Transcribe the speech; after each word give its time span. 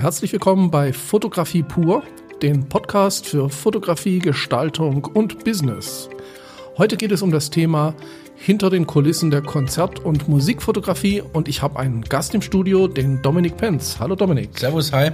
Herzlich 0.00 0.32
willkommen 0.32 0.70
bei 0.70 0.94
Fotografie 0.94 1.62
pur, 1.62 2.02
dem 2.40 2.70
Podcast 2.70 3.26
für 3.26 3.50
Fotografie, 3.50 4.18
Gestaltung 4.18 5.04
und 5.04 5.44
Business. 5.44 6.08
Heute 6.78 6.96
geht 6.96 7.12
es 7.12 7.20
um 7.20 7.30
das 7.30 7.50
Thema 7.50 7.94
hinter 8.34 8.70
den 8.70 8.86
Kulissen 8.86 9.30
der 9.30 9.42
Konzert- 9.42 9.98
und 9.98 10.26
Musikfotografie 10.26 11.20
und 11.20 11.48
ich 11.48 11.60
habe 11.60 11.78
einen 11.78 12.00
Gast 12.00 12.34
im 12.34 12.40
Studio, 12.40 12.88
den 12.88 13.20
Dominik 13.20 13.58
Penz. 13.58 14.00
Hallo 14.00 14.16
Dominik. 14.16 14.58
Servus, 14.58 14.90
hi. 14.90 15.10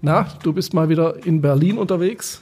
Na, 0.00 0.26
du 0.42 0.54
bist 0.54 0.72
mal 0.72 0.88
wieder 0.88 1.26
in 1.26 1.42
Berlin 1.42 1.76
unterwegs. 1.76 2.40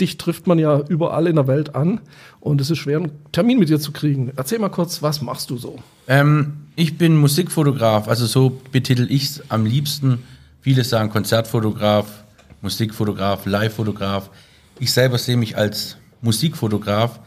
Dich 0.00 0.18
trifft 0.18 0.48
man 0.48 0.58
ja 0.58 0.80
überall 0.88 1.28
in 1.28 1.36
der 1.36 1.46
Welt 1.46 1.76
an 1.76 2.00
und 2.40 2.60
es 2.60 2.68
ist 2.68 2.78
schwer, 2.78 2.96
einen 2.96 3.12
Termin 3.30 3.60
mit 3.60 3.68
dir 3.68 3.78
zu 3.78 3.92
kriegen. 3.92 4.32
Erzähl 4.34 4.58
mal 4.58 4.70
kurz, 4.70 5.02
was 5.02 5.22
machst 5.22 5.50
du 5.50 5.56
so? 5.56 5.78
Ähm, 6.08 6.54
ich 6.74 6.98
bin 6.98 7.16
Musikfotograf, 7.16 8.08
also 8.08 8.26
so 8.26 8.60
betitel 8.72 9.06
ich 9.08 9.22
es 9.22 9.50
am 9.50 9.66
liebsten. 9.66 10.18
Viele 10.62 10.84
sagen 10.84 11.10
Konzertfotograf, 11.10 12.22
Musikfotograf, 12.60 13.46
Livefotograf. 13.46 14.30
Ich 14.78 14.92
selber 14.92 15.18
sehe 15.18 15.36
mich 15.36 15.56
als 15.56 15.96
Musikfotograf, 16.20 17.18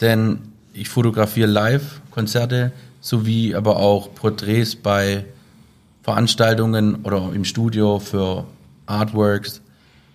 denn 0.00 0.40
ich 0.72 0.88
fotografiere 0.88 1.48
Live-Konzerte 1.48 2.72
sowie 3.00 3.54
aber 3.54 3.76
auch 3.76 4.12
Porträts 4.16 4.74
bei 4.74 5.24
Veranstaltungen 6.02 6.96
oder 7.04 7.30
im 7.32 7.44
Studio 7.44 8.00
für 8.00 8.46
Artworks, 8.86 9.60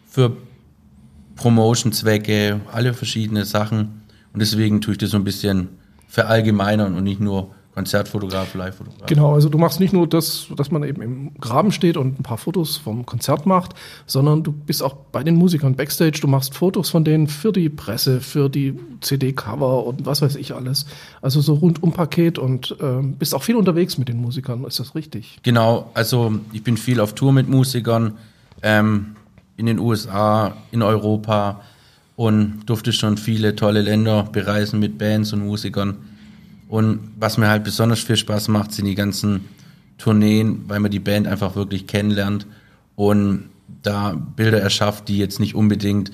für 0.10 0.36
Promotion-Zwecke, 1.38 2.60
alle 2.70 2.94
verschiedene 2.94 3.46
Sachen. 3.46 4.02
Und 4.34 4.42
deswegen 4.42 4.82
tue 4.82 4.92
ich 4.92 4.98
das 4.98 5.12
so 5.12 5.18
ein 5.18 5.24
bisschen 5.24 5.70
verallgemeinern 6.10 6.96
und 6.96 7.06
nicht 7.06 7.22
nur 7.22 7.56
Konzertfotograf, 7.78 8.56
Live-Fotograf. 8.56 9.06
Genau, 9.06 9.36
also 9.36 9.50
du 9.50 9.60
machst 9.60 9.80
nicht 9.80 9.94
nur 9.94 10.08
das, 10.08 10.48
dass 10.56 10.72
man 10.72 10.82
eben 10.82 11.00
im 11.04 11.36
Graben 11.40 11.72
steht 11.72 11.96
und 11.96 12.20
ein 12.20 12.24
paar 12.24 12.40
Fotos 12.40 12.76
vom 12.76 13.06
Konzert 13.06 13.46
macht, 13.46 13.76
sondern 14.08 14.42
du 14.42 14.52
bist 14.52 14.82
auch 14.82 14.96
bei 15.12 15.24
den 15.24 15.36
Musikern 15.36 15.76
backstage, 15.76 16.18
du 16.20 16.28
machst 16.28 16.56
Fotos 16.56 16.90
von 16.90 17.04
denen 17.04 17.28
für 17.28 17.52
die 17.52 17.70
Presse, 17.70 18.20
für 18.20 18.50
die 18.50 18.74
CD-Cover 19.02 19.86
und 19.86 20.08
was 20.08 20.24
weiß 20.24 20.38
ich 20.38 20.56
alles. 20.56 20.88
Also 21.22 21.40
so 21.40 21.54
rundum 21.54 21.92
Paket 21.92 22.40
und 22.40 22.76
äh, 22.82 23.04
bist 23.04 23.36
auch 23.36 23.44
viel 23.44 23.56
unterwegs 23.56 24.00
mit 24.00 24.08
den 24.08 24.18
Musikern, 24.18 24.64
ist 24.64 24.80
das 24.80 24.96
richtig? 24.96 25.38
Genau, 25.44 25.92
also 25.94 26.34
ich 26.54 26.64
bin 26.64 26.78
viel 26.78 27.00
auf 27.00 27.14
Tour 27.14 27.32
mit 27.32 27.48
Musikern 27.48 28.14
ähm, 28.64 29.16
in 29.56 29.68
den 29.68 29.78
USA, 29.78 30.58
in 30.72 30.82
Europa 30.82 31.62
und 32.16 32.64
durfte 32.66 32.92
schon 32.92 33.18
viele 33.18 33.56
tolle 33.56 33.84
Länder 33.84 34.24
bereisen 34.24 34.80
mit 34.80 34.98
Bands 34.98 35.32
und 35.32 35.46
Musikern. 35.46 35.98
Und 36.68 37.12
was 37.18 37.38
mir 37.38 37.48
halt 37.48 37.64
besonders 37.64 38.00
viel 38.00 38.18
Spaß 38.18 38.50
macht, 38.50 38.72
sind 38.72 38.86
die 38.86 38.96
ganzen 38.96 39.46
Tourneen, 39.98 40.66
weil 40.68 40.80
man 40.80 40.92
die 40.92 41.00
Band 41.00 41.28
einfach 41.28 41.56
wirklich 41.56 41.88
kennenlernt 41.88 42.46
und 42.96 43.50
da 43.84 44.14
Bilder 44.14 44.62
erschafft, 44.62 45.08
die 45.08 45.18
jetzt 45.18 45.40
nicht 45.40 45.56
unbedingt 45.56 46.12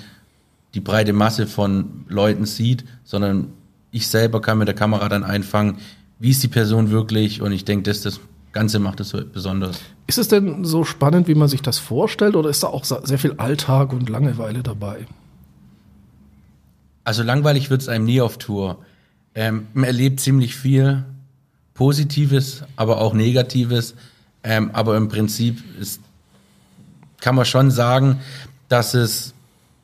die 0.74 0.80
breite 0.80 1.14
Masse 1.14 1.48
von 1.48 2.06
Leuten 2.08 2.46
sieht, 2.46 2.86
sondern 3.04 3.50
ich 3.92 4.08
selber 4.08 4.42
kann 4.42 4.58
mit 4.58 4.68
der 4.68 4.76
Kamera 4.76 5.08
dann 5.10 5.24
einfangen, 5.24 5.78
wie 6.20 6.32
ist 6.32 6.42
die 6.42 6.48
Person 6.48 6.90
wirklich 6.90 7.42
und 7.42 7.52
ich 7.52 7.66
denke, 7.66 7.84
das, 7.84 8.02
das 8.02 8.20
Ganze 8.54 8.80
macht 8.80 9.00
es 9.00 9.10
so 9.10 9.20
besonders. 9.26 9.80
Ist 10.08 10.18
es 10.18 10.28
denn 10.28 10.64
so 10.64 10.84
spannend, 10.84 11.28
wie 11.28 11.36
man 11.36 11.48
sich 11.48 11.62
das 11.62 11.80
vorstellt 11.80 12.36
oder 12.36 12.50
ist 12.50 12.64
da 12.64 12.68
auch 12.68 12.86
sehr 12.86 13.20
viel 13.20 13.34
Alltag 13.34 13.94
und 13.94 14.10
Langeweile 14.10 14.64
dabei? 14.64 15.06
Also 17.04 17.24
langweilig 17.24 17.70
wird 17.70 17.82
es 17.82 17.90
einem 17.90 18.06
nie 18.06 18.22
auf 18.22 18.38
Tour. 18.38 18.80
Ähm, 19.36 19.68
man 19.74 19.86
erlebt 19.86 20.20
ziemlich 20.20 20.56
viel 20.56 21.04
Positives, 21.74 22.64
aber 22.76 23.02
auch 23.02 23.14
Negatives. 23.14 23.96
Ähm, 24.44 24.72
aber 24.74 24.98
im 24.98 25.08
Prinzip 25.08 25.64
ist, 25.80 26.02
kann 27.22 27.36
man 27.36 27.46
schon 27.46 27.72
sagen, 27.72 28.20
dass 28.68 28.94
es 28.94 29.34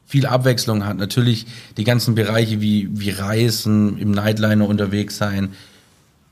viel 0.06 0.26
Abwechslung 0.26 0.86
hat. 0.86 0.98
Natürlich 0.98 1.46
die 1.78 1.84
ganzen 1.84 2.16
Bereiche 2.16 2.62
wie, 2.62 2.90
wie 2.92 3.12
Reisen, 3.12 3.98
im 3.98 4.12
Nightliner 4.12 4.68
unterwegs 4.68 5.18
sein, 5.18 5.50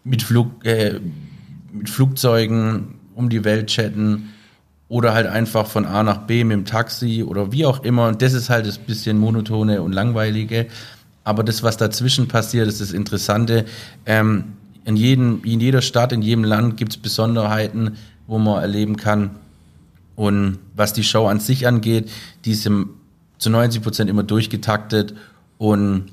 mit, 0.04 0.24
Flug, 0.24 0.66
äh, 0.66 1.00
mit 1.72 1.90
Flugzeugen 1.90 2.96
um 3.14 3.30
die 3.30 3.44
Welt 3.44 3.68
chatten 3.68 4.34
oder 4.90 5.14
halt 5.14 5.28
einfach 5.28 5.68
von 5.68 5.86
A 5.86 6.02
nach 6.04 6.20
B 6.20 6.44
mit 6.44 6.56
dem 6.56 6.66
Taxi 6.66 7.24
oder 7.24 7.52
wie 7.52 7.66
auch 7.66 7.84
immer. 7.84 8.08
Und 8.08 8.22
das 8.22 8.34
ist 8.34 8.50
halt 8.50 8.66
das 8.66 8.78
bisschen 8.78 9.18
monotone 9.18 9.82
und 9.82 9.92
langweilige. 9.92 10.68
Aber 11.28 11.44
das, 11.44 11.62
was 11.62 11.76
dazwischen 11.76 12.30
passiert, 12.30 12.70
ist 12.70 12.80
das 12.80 12.94
Interessante. 12.94 13.66
Ähm, 14.06 14.54
in, 14.86 14.96
jedem, 14.96 15.44
in 15.44 15.60
jeder 15.60 15.82
Stadt, 15.82 16.14
in 16.14 16.22
jedem 16.22 16.46
Land 16.46 16.78
gibt 16.78 16.94
es 16.94 16.98
Besonderheiten, 16.98 17.98
wo 18.28 18.40
man 18.40 18.62
erleben 18.62 18.96
kann. 18.96 19.32
Und 20.16 20.58
was 20.74 20.94
die 20.94 21.04
Show 21.04 21.28
an 21.28 21.42
sich 21.42 21.68
angeht, 21.68 22.10
die 22.46 22.52
ist 22.52 22.66
im, 22.66 22.92
zu 23.40 23.50
90 23.50 23.82
Prozent 23.82 24.10
immer 24.10 24.24
durchgetaktet 24.24 25.16
und 25.58 26.06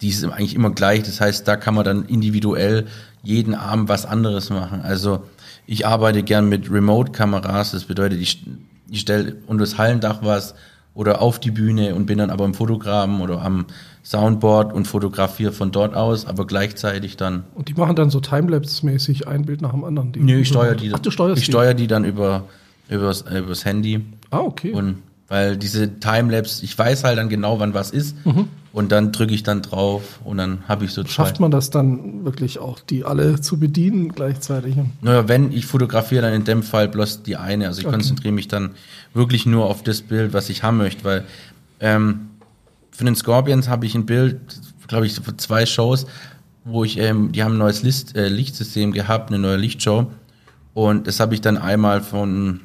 die 0.00 0.08
ist 0.08 0.24
eigentlich 0.24 0.56
immer 0.56 0.70
gleich. 0.70 1.04
Das 1.04 1.20
heißt, 1.20 1.46
da 1.46 1.54
kann 1.54 1.74
man 1.76 1.84
dann 1.84 2.06
individuell 2.06 2.88
jeden 3.22 3.54
Abend 3.54 3.88
was 3.88 4.04
anderes 4.04 4.50
machen. 4.50 4.80
Also 4.80 5.22
ich 5.68 5.86
arbeite 5.86 6.24
gern 6.24 6.48
mit 6.48 6.68
Remote-Kameras. 6.72 7.70
Das 7.70 7.84
bedeutet, 7.84 8.20
ich, 8.20 8.42
ich 8.90 8.98
stelle 8.98 9.36
unter 9.46 9.62
das 9.62 9.78
Hallendach 9.78 10.24
was 10.24 10.56
oder 10.92 11.22
auf 11.22 11.38
die 11.38 11.52
Bühne 11.52 11.94
und 11.94 12.06
bin 12.06 12.18
dann 12.18 12.30
aber 12.30 12.44
im 12.44 12.54
Fotogramm 12.54 13.20
oder 13.20 13.42
am 13.42 13.66
Soundboard 14.10 14.72
und 14.72 14.88
fotografiere 14.88 15.52
von 15.52 15.70
dort 15.70 15.94
aus, 15.94 16.26
aber 16.26 16.44
gleichzeitig 16.44 17.16
dann. 17.16 17.44
Und 17.54 17.68
die 17.68 17.74
machen 17.74 17.94
dann 17.94 18.10
so 18.10 18.18
Timelapse-mäßig 18.18 19.28
ein 19.28 19.44
Bild 19.44 19.62
nach 19.62 19.70
dem 19.70 19.84
anderen. 19.84 20.10
Die 20.10 20.18
Nö, 20.18 20.40
ich 20.40 20.48
steuere 20.48 20.74
die. 20.74 20.92
Ach, 20.92 20.98
du 20.98 21.12
steuerst 21.12 21.40
ich 21.40 21.46
steuere 21.46 21.74
die 21.74 21.86
dann 21.86 22.04
über 22.04 22.44
übers, 22.88 23.22
übers 23.22 23.64
Handy. 23.64 24.04
Ah, 24.30 24.40
okay. 24.40 24.72
Und 24.72 24.96
weil 25.28 25.56
diese 25.56 26.00
Timelapse, 26.00 26.64
ich 26.64 26.76
weiß 26.76 27.04
halt 27.04 27.18
dann 27.18 27.28
genau, 27.28 27.60
wann 27.60 27.72
was 27.72 27.92
ist. 27.92 28.16
Mhm. 28.26 28.48
Und 28.72 28.90
dann 28.90 29.12
drücke 29.12 29.32
ich 29.32 29.44
dann 29.44 29.62
drauf 29.62 30.20
und 30.24 30.38
dann 30.38 30.64
habe 30.66 30.84
ich 30.84 30.92
so 30.92 31.04
zwei. 31.04 31.10
Schafft 31.10 31.38
man 31.38 31.52
das 31.52 31.70
dann 31.70 32.24
wirklich 32.24 32.58
auch, 32.58 32.80
die 32.80 33.04
alle 33.04 33.40
zu 33.40 33.60
bedienen 33.60 34.12
gleichzeitig? 34.12 34.74
Naja, 35.02 35.28
wenn 35.28 35.52
ich 35.52 35.66
fotografiere, 35.66 36.22
dann 36.22 36.34
in 36.34 36.44
dem 36.44 36.64
Fall 36.64 36.88
bloß 36.88 37.22
die 37.22 37.36
eine. 37.36 37.68
Also 37.68 37.80
ich 37.80 37.86
okay. 37.86 37.94
konzentriere 37.94 38.34
mich 38.34 38.48
dann 38.48 38.72
wirklich 39.14 39.46
nur 39.46 39.66
auf 39.66 39.84
das 39.84 40.02
Bild, 40.02 40.32
was 40.32 40.50
ich 40.50 40.64
haben 40.64 40.78
möchte, 40.78 41.04
weil 41.04 41.24
ähm, 41.78 42.29
für 42.90 43.04
den 43.04 43.14
Scorpions 43.14 43.68
habe 43.68 43.86
ich 43.86 43.94
ein 43.94 44.06
Bild, 44.06 44.40
glaube 44.88 45.06
ich, 45.06 45.14
für 45.14 45.36
zwei 45.36 45.66
Shows, 45.66 46.06
wo 46.64 46.84
ich, 46.84 46.98
ähm, 46.98 47.32
die 47.32 47.42
haben 47.42 47.54
ein 47.54 47.58
neues 47.58 47.82
Licht, 47.82 48.16
äh, 48.16 48.28
Lichtsystem 48.28 48.92
gehabt, 48.92 49.30
eine 49.30 49.38
neue 49.38 49.56
Lichtshow. 49.56 50.10
Und 50.74 51.06
das 51.06 51.20
habe 51.20 51.34
ich 51.34 51.40
dann 51.40 51.56
einmal 51.58 52.00
von 52.00 52.60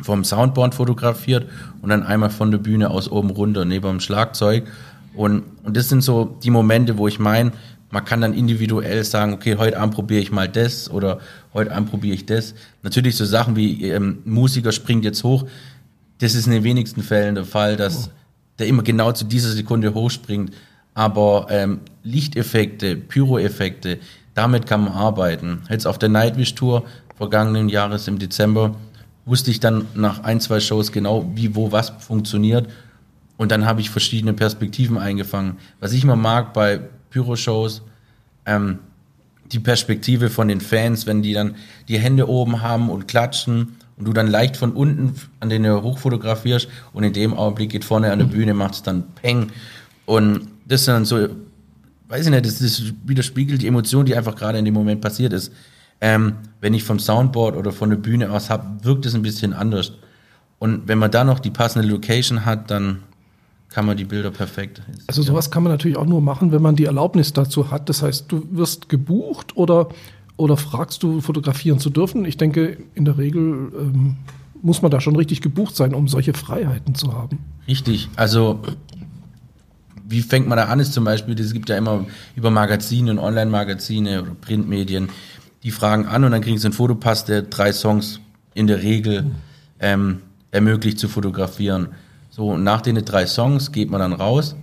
vom 0.00 0.24
Soundboard 0.24 0.74
fotografiert 0.74 1.48
und 1.80 1.90
dann 1.90 2.02
einmal 2.02 2.30
von 2.30 2.50
der 2.50 2.58
Bühne 2.58 2.90
aus 2.90 3.10
oben 3.10 3.30
runter 3.30 3.64
neben 3.64 3.86
dem 3.86 4.00
Schlagzeug. 4.00 4.64
Und, 5.14 5.44
und 5.62 5.76
das 5.76 5.88
sind 5.88 6.02
so 6.02 6.36
die 6.42 6.50
Momente, 6.50 6.98
wo 6.98 7.08
ich 7.08 7.18
meine, 7.18 7.52
man 7.90 8.04
kann 8.04 8.22
dann 8.22 8.32
individuell 8.32 9.04
sagen, 9.04 9.34
okay, 9.34 9.56
heute 9.58 9.78
Abend 9.78 9.94
probiere 9.94 10.22
ich 10.22 10.32
mal 10.32 10.48
das 10.48 10.90
oder 10.90 11.20
heute 11.52 11.72
Abend 11.72 11.90
probiere 11.90 12.14
ich 12.14 12.26
das. 12.26 12.54
Natürlich 12.82 13.16
so 13.16 13.24
Sachen 13.24 13.54
wie 13.54 13.90
ähm, 13.90 14.18
Musiker 14.24 14.72
springt 14.72 15.04
jetzt 15.04 15.22
hoch, 15.24 15.46
das 16.18 16.34
ist 16.34 16.46
in 16.46 16.52
den 16.52 16.64
wenigsten 16.64 17.02
Fällen 17.02 17.34
der 17.34 17.44
Fall, 17.44 17.76
dass 17.76 18.08
oh. 18.08 18.10
Der 18.58 18.66
immer 18.66 18.82
genau 18.82 19.12
zu 19.12 19.24
dieser 19.24 19.50
Sekunde 19.50 19.94
hochspringt. 19.94 20.52
Aber 20.94 21.46
ähm, 21.50 21.80
Lichteffekte, 22.02 22.96
Pyroeffekte, 22.96 23.98
damit 24.34 24.66
kann 24.66 24.84
man 24.84 24.92
arbeiten. 24.92 25.62
Jetzt 25.70 25.86
auf 25.86 25.98
der 25.98 26.08
Nightwish 26.08 26.54
Tour 26.54 26.84
vergangenen 27.16 27.68
Jahres 27.68 28.08
im 28.08 28.18
Dezember 28.18 28.74
wusste 29.24 29.50
ich 29.50 29.60
dann 29.60 29.86
nach 29.94 30.24
ein, 30.24 30.40
zwei 30.40 30.60
Shows 30.60 30.92
genau, 30.92 31.30
wie, 31.34 31.54
wo, 31.54 31.72
was 31.72 31.90
funktioniert. 31.90 32.68
Und 33.36 33.52
dann 33.52 33.64
habe 33.64 33.80
ich 33.80 33.90
verschiedene 33.90 34.32
Perspektiven 34.32 34.98
eingefangen. 34.98 35.56
Was 35.80 35.92
ich 35.92 36.02
immer 36.02 36.16
mag 36.16 36.52
bei 36.52 36.80
Pyro-Shows, 37.10 37.82
ähm, 38.46 38.78
die 39.52 39.60
Perspektive 39.60 40.30
von 40.30 40.48
den 40.48 40.60
Fans, 40.60 41.06
wenn 41.06 41.22
die 41.22 41.34
dann 41.34 41.56
die 41.88 41.98
Hände 41.98 42.28
oben 42.28 42.62
haben 42.62 42.90
und 42.90 43.06
klatschen 43.06 43.76
und 44.02 44.06
du 44.06 44.12
dann 44.12 44.26
leicht 44.26 44.56
von 44.56 44.72
unten 44.72 45.14
an 45.38 45.48
den 45.48 45.64
hochfotografierst 45.70 46.66
und 46.92 47.04
in 47.04 47.12
dem 47.12 47.34
Augenblick 47.34 47.70
geht 47.70 47.84
vorne 47.84 48.10
an 48.10 48.18
der 48.18 48.26
Bühne, 48.26 48.52
macht 48.52 48.74
es 48.74 48.82
dann 48.82 49.04
Peng. 49.14 49.52
Und 50.06 50.48
das 50.66 50.80
ist 50.80 50.88
dann 50.88 51.04
so, 51.04 51.28
weiß 52.08 52.26
ich 52.26 52.32
nicht, 52.32 52.44
das, 52.44 52.58
das 52.58 52.82
widerspiegelt 53.04 53.62
die 53.62 53.68
Emotion, 53.68 54.04
die 54.04 54.16
einfach 54.16 54.34
gerade 54.34 54.58
in 54.58 54.64
dem 54.64 54.74
Moment 54.74 55.00
passiert 55.00 55.32
ist. 55.32 55.52
Ähm, 56.00 56.34
wenn 56.60 56.74
ich 56.74 56.82
vom 56.82 56.98
Soundboard 56.98 57.54
oder 57.54 57.70
von 57.70 57.90
der 57.90 57.96
Bühne 57.96 58.32
aus 58.32 58.50
habe, 58.50 58.84
wirkt 58.84 59.06
es 59.06 59.14
ein 59.14 59.22
bisschen 59.22 59.52
anders. 59.52 59.92
Und 60.58 60.88
wenn 60.88 60.98
man 60.98 61.12
da 61.12 61.22
noch 61.22 61.38
die 61.38 61.50
passende 61.50 61.86
Location 61.86 62.44
hat, 62.44 62.72
dann 62.72 63.04
kann 63.68 63.86
man 63.86 63.96
die 63.96 64.04
Bilder 64.04 64.32
perfekt. 64.32 64.82
Also 65.06 65.22
sowas 65.22 65.52
kann 65.52 65.62
man 65.62 65.70
natürlich 65.70 65.96
auch 65.96 66.06
nur 66.06 66.20
machen, 66.20 66.50
wenn 66.50 66.60
man 66.60 66.74
die 66.74 66.86
Erlaubnis 66.86 67.32
dazu 67.32 67.70
hat. 67.70 67.88
Das 67.88 68.02
heißt, 68.02 68.24
du 68.32 68.48
wirst 68.50 68.88
gebucht 68.88 69.56
oder, 69.56 69.90
oder 70.42 70.56
fragst 70.56 71.02
du, 71.02 71.20
fotografieren 71.20 71.78
zu 71.78 71.90
dürfen. 71.90 72.24
Ich 72.24 72.36
denke, 72.36 72.78
in 72.94 73.04
der 73.04 73.16
Regel 73.16 73.72
ähm, 73.78 74.16
muss 74.60 74.82
man 74.82 74.90
da 74.90 75.00
schon 75.00 75.16
richtig 75.16 75.40
gebucht 75.40 75.76
sein, 75.76 75.94
um 75.94 76.08
solche 76.08 76.34
Freiheiten 76.34 76.94
zu 76.94 77.12
haben. 77.12 77.38
Richtig. 77.66 78.08
Also 78.16 78.60
wie 80.06 80.20
fängt 80.20 80.48
man 80.48 80.58
da 80.58 80.64
an? 80.64 80.80
Ist 80.80 80.92
zum 80.92 81.04
Beispiel, 81.04 81.38
es 81.40 81.52
gibt 81.52 81.68
ja 81.68 81.76
immer 81.76 82.06
über 82.36 82.50
Magazine 82.50 83.10
und 83.10 83.18
Online-Magazine 83.18 84.22
oder 84.22 84.34
Printmedien 84.34 85.08
die 85.62 85.70
fragen 85.70 86.06
an 86.06 86.24
und 86.24 86.32
dann 86.32 86.42
kriegen 86.42 86.58
sie 86.58 86.66
einen 86.66 86.74
Fotopass, 86.74 87.24
der 87.24 87.42
drei 87.42 87.72
Songs 87.72 88.20
in 88.54 88.66
der 88.66 88.82
Regel 88.82 89.22
mhm. 89.22 89.34
ähm, 89.80 90.20
ermöglicht 90.50 90.98
zu 90.98 91.08
fotografieren. 91.08 91.88
So, 92.30 92.56
nach 92.56 92.80
den 92.80 92.96
drei 93.04 93.26
Songs 93.26 93.72
geht 93.72 93.90
man 93.90 94.00
dann 94.00 94.12
raus 94.12 94.56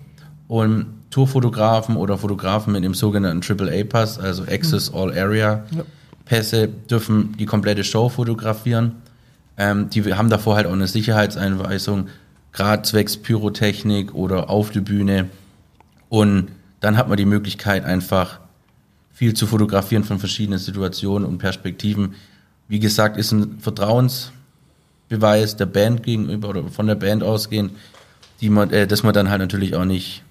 und 0.48 0.88
Tourfotografen 1.10 1.96
oder 1.96 2.18
Fotografen 2.18 2.74
mit 2.74 2.84
dem 2.84 2.94
sogenannten 2.94 3.42
AAA-Pass, 3.44 4.20
also 4.20 4.44
Access 4.44 4.94
All 4.94 5.18
Area 5.18 5.66
Pässe, 6.26 6.68
dürfen 6.68 7.36
die 7.38 7.46
komplette 7.46 7.84
Show 7.84 8.10
fotografieren. 8.10 8.98
Ähm, 9.58 9.90
die 9.90 10.14
haben 10.14 10.30
davor 10.30 10.56
halt 10.56 10.68
auch 10.68 10.74
eine 10.74 10.88
Sicherheitseinweisung, 10.88 12.08
gerade 12.52 12.84
zwecks 12.84 13.18
Pyrotechnik 13.18 14.14
oder 14.14 14.50
auf 14.50 14.70
die 14.70 14.82
Bühne. 14.82 15.30
Und 16.10 16.50
dann 16.80 16.98
hat 16.98 17.08
man 17.10 17.18
die 17.18 17.26
Möglichkeit, 17.26 17.86
einfach 17.86 18.40
viel 19.12 19.34
zu 19.34 19.48
fotografieren 19.48 20.04
von 20.04 20.20
verschiedenen 20.20 20.60
Situationen 20.60 21.28
und 21.28 21.40
Perspektiven. 21.40 22.16
Wie 22.68 22.80
gesagt, 22.80 23.18
ist 23.18 23.32
ein 23.32 23.60
Vertrauensbeweis 23.60 25.58
der 25.58 25.66
Band 25.66 26.04
gegenüber 26.04 26.50
oder 26.50 26.64
von 26.70 26.88
der 26.88 26.96
Band 26.96 27.24
ausgehend, 27.24 27.72
die 28.40 28.50
man, 28.50 28.72
äh, 28.72 28.88
dass 28.88 29.04
man 29.04 29.14
dann 29.14 29.30
halt 29.30 29.42
natürlich 29.42 29.76
auch 29.76 29.84
nicht 29.84 30.24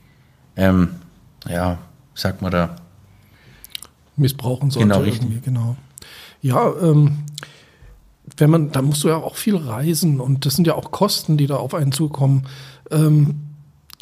ähm, 0.58 0.88
ja, 1.48 1.78
sagt 2.14 2.42
man 2.42 2.50
da. 2.50 2.76
Missbrauchen 4.16 4.70
sollte. 4.70 4.88
Genau, 4.88 5.00
richtig. 5.00 5.42
Genau. 5.44 5.76
Ja, 6.42 6.72
ähm, 6.82 7.18
wenn 8.36 8.50
man, 8.50 8.72
da 8.72 8.82
musst 8.82 9.04
du 9.04 9.08
ja 9.08 9.16
auch 9.16 9.36
viel 9.36 9.56
reisen 9.56 10.20
und 10.20 10.44
das 10.44 10.56
sind 10.56 10.66
ja 10.66 10.74
auch 10.74 10.90
Kosten, 10.90 11.36
die 11.36 11.46
da 11.46 11.56
auf 11.56 11.74
einen 11.74 11.92
zukommen. 11.92 12.46
Ähm, 12.90 13.36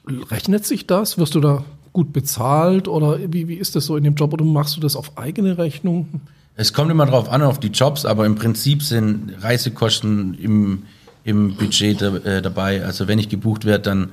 rechnet 0.08 0.64
sich 0.64 0.87
das? 0.87 1.19
Wirst 1.19 1.35
du 1.35 1.41
da 1.41 1.64
gut 1.93 2.12
bezahlt 2.12 2.88
oder 2.88 3.19
wie, 3.32 3.49
wie 3.49 3.55
ist 3.55 3.76
das 3.76 3.87
so 3.87 3.97
in 3.97 4.05
dem 4.05 4.14
Job 4.14 4.32
oder 4.32 4.44
machst 4.44 4.76
du 4.76 4.81
das 4.81 4.97
auf 4.97 5.17
eigene 5.17 5.59
Rechnung? 5.59 6.20
Es 6.55 6.73
kommt 6.73 6.91
immer 6.91 7.06
drauf 7.06 7.29
an, 7.29 7.43
auf 7.43 7.61
die 7.61 7.69
Jobs, 7.69 8.06
aber 8.06 8.25
im 8.25 8.35
Prinzip 8.35 8.82
sind 8.82 9.32
Reisekosten 9.41 10.35
im, 10.35 10.85
im 11.25 11.55
Budget 11.56 12.00
äh, 12.00 12.41
dabei. 12.41 12.82
Also 12.85 13.09
wenn 13.09 13.19
ich 13.19 13.29
gebucht 13.29 13.67
werde, 13.67 13.85
dann 13.85 14.09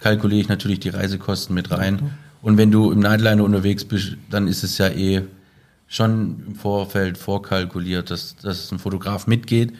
kalkuliere 0.00 0.40
ich 0.40 0.48
natürlich 0.48 0.80
die 0.80 0.90
Reisekosten 0.90 1.54
mit 1.54 1.70
rein. 1.70 2.12
Und 2.42 2.58
wenn 2.58 2.70
du 2.70 2.90
im 2.90 3.00
Nightliner 3.00 3.42
unterwegs 3.42 3.84
bist, 3.84 4.16
dann 4.30 4.48
ist 4.48 4.64
es 4.64 4.78
ja 4.78 4.88
eh 4.88 5.22
schon 5.86 6.42
im 6.46 6.54
Vorfeld 6.56 7.16
vorkalkuliert, 7.16 8.10
dass, 8.10 8.36
dass 8.36 8.70
ein 8.72 8.78
Fotograf 8.78 9.26
mitgeht. 9.26 9.72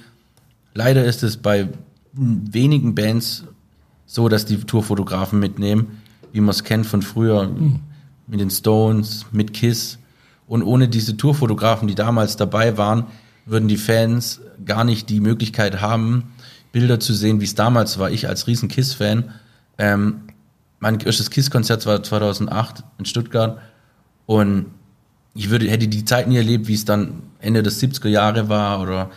Leider 0.72 1.04
ist 1.04 1.22
es 1.22 1.36
bei 1.36 1.68
wenigen 2.12 2.94
Bands 2.94 3.44
so, 4.06 4.28
dass 4.28 4.44
die 4.44 4.58
Tourfotografen 4.58 5.38
mitnehmen, 5.38 6.02
wie 6.32 6.40
man 6.40 6.50
es 6.50 6.64
kennt 6.64 6.86
von 6.86 7.02
früher, 7.02 7.48
mhm. 7.48 7.80
mit 8.26 8.40
den 8.40 8.50
Stones, 8.50 9.26
mit 9.32 9.52
Kiss. 9.52 9.98
Und 10.46 10.62
ohne 10.62 10.88
diese 10.88 11.16
Tourfotografen, 11.16 11.88
die 11.88 11.94
damals 11.94 12.36
dabei 12.36 12.76
waren, 12.76 13.06
würden 13.46 13.68
die 13.68 13.76
Fans 13.76 14.40
gar 14.64 14.84
nicht 14.84 15.10
die 15.10 15.20
Möglichkeit 15.20 15.80
haben, 15.80 16.32
Bilder 16.72 16.98
zu 16.98 17.14
sehen, 17.14 17.40
wie 17.40 17.44
es 17.44 17.54
damals 17.54 17.98
war. 17.98 18.10
Ich 18.10 18.28
als 18.28 18.46
riesen 18.46 18.68
Kiss-Fan 18.68 19.30
ähm, 19.78 20.20
mein 20.80 21.00
erstes 21.00 21.30
KISS-Konzert 21.30 21.86
war 21.86 22.02
2008 22.02 22.84
in 22.98 23.04
Stuttgart 23.04 23.58
und 24.26 24.66
ich 25.34 25.50
würde, 25.50 25.68
hätte 25.68 25.88
die 25.88 26.04
Zeit 26.04 26.28
nie 26.28 26.36
erlebt, 26.36 26.68
wie 26.68 26.74
es 26.74 26.84
dann 26.84 27.22
Ende 27.40 27.62
des 27.62 27.82
70er 27.82 28.08
Jahre 28.08 28.48
war 28.48 28.80
oder 28.80 29.10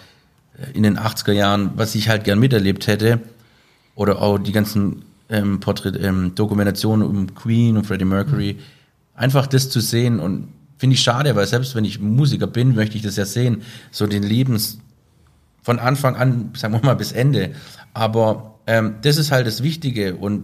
äh, 0.58 0.72
in 0.76 0.84
den 0.84 0.98
80er 0.98 1.32
Jahren, 1.32 1.72
was 1.76 1.96
ich 1.96 2.10
halt 2.10 2.24
gern 2.24 2.40
miterlebt 2.40 2.88
hätte. 2.88 3.20
Oder 3.96 4.22
auch 4.22 4.38
die 4.38 4.52
ganzen 4.52 5.06
ähm, 5.30 5.60
Porträt, 5.60 5.98
ähm, 6.00 6.34
Dokumentationen 6.36 7.08
um 7.08 7.36
Queen 7.36 7.78
und 7.78 7.86
Freddie 7.86 8.06
Mercury. 8.06 8.58
Einfach 9.16 9.48
das 9.48 9.70
zu 9.70 9.80
sehen 9.80 10.20
und 10.20 10.50
finde 10.78 10.96
ich 10.96 11.02
schade, 11.02 11.36
weil 11.36 11.48
selbst 11.48 11.76
wenn 11.76 11.86
ich 11.86 12.00
Musiker 12.00 12.48
bin, 12.48 12.76
möchte 12.76 12.98
ich 12.98 13.04
das 13.04 13.16
ja 13.16 13.26
sehen. 13.26 13.64
So 13.92 14.06
den 14.06 14.24
Lebens 14.24 14.78
von 15.64 15.80
Anfang 15.80 16.16
an, 16.16 16.52
sagen 16.56 16.74
wir 16.74 16.82
mal, 16.84 16.96
bis 16.96 17.12
Ende. 17.12 17.54
Aber 17.94 18.57
ähm, 18.68 18.96
das 19.02 19.18
ist 19.18 19.32
halt 19.32 19.48
das 19.48 19.64
Wichtige 19.64 20.16
und 20.16 20.44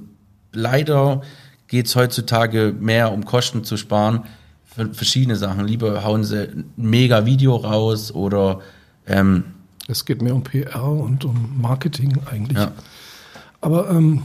leider 0.52 1.22
geht 1.68 1.88
es 1.88 1.96
heutzutage 1.96 2.74
mehr 2.78 3.12
um 3.12 3.26
Kosten 3.26 3.64
zu 3.64 3.78
sparen 3.78 4.24
für 4.66 4.94
verschiedene 4.94 5.36
Sachen. 5.36 5.66
Lieber 5.68 6.04
hauen 6.04 6.24
sie 6.24 6.50
ein 6.50 6.72
mega 6.78 7.26
Video 7.26 7.56
raus 7.56 8.14
oder 8.14 8.62
ähm, 9.08 9.46
es 9.88 10.06
geht 10.06 10.22
mehr 10.22 10.36
um 10.36 10.44
PR 10.44 10.84
und 10.84 11.26
um 11.26 11.62
Marketing 11.62 12.18
eigentlich. 12.32 12.58
Ja. 12.58 12.72
Aber 13.62 13.90
ähm, 13.90 14.24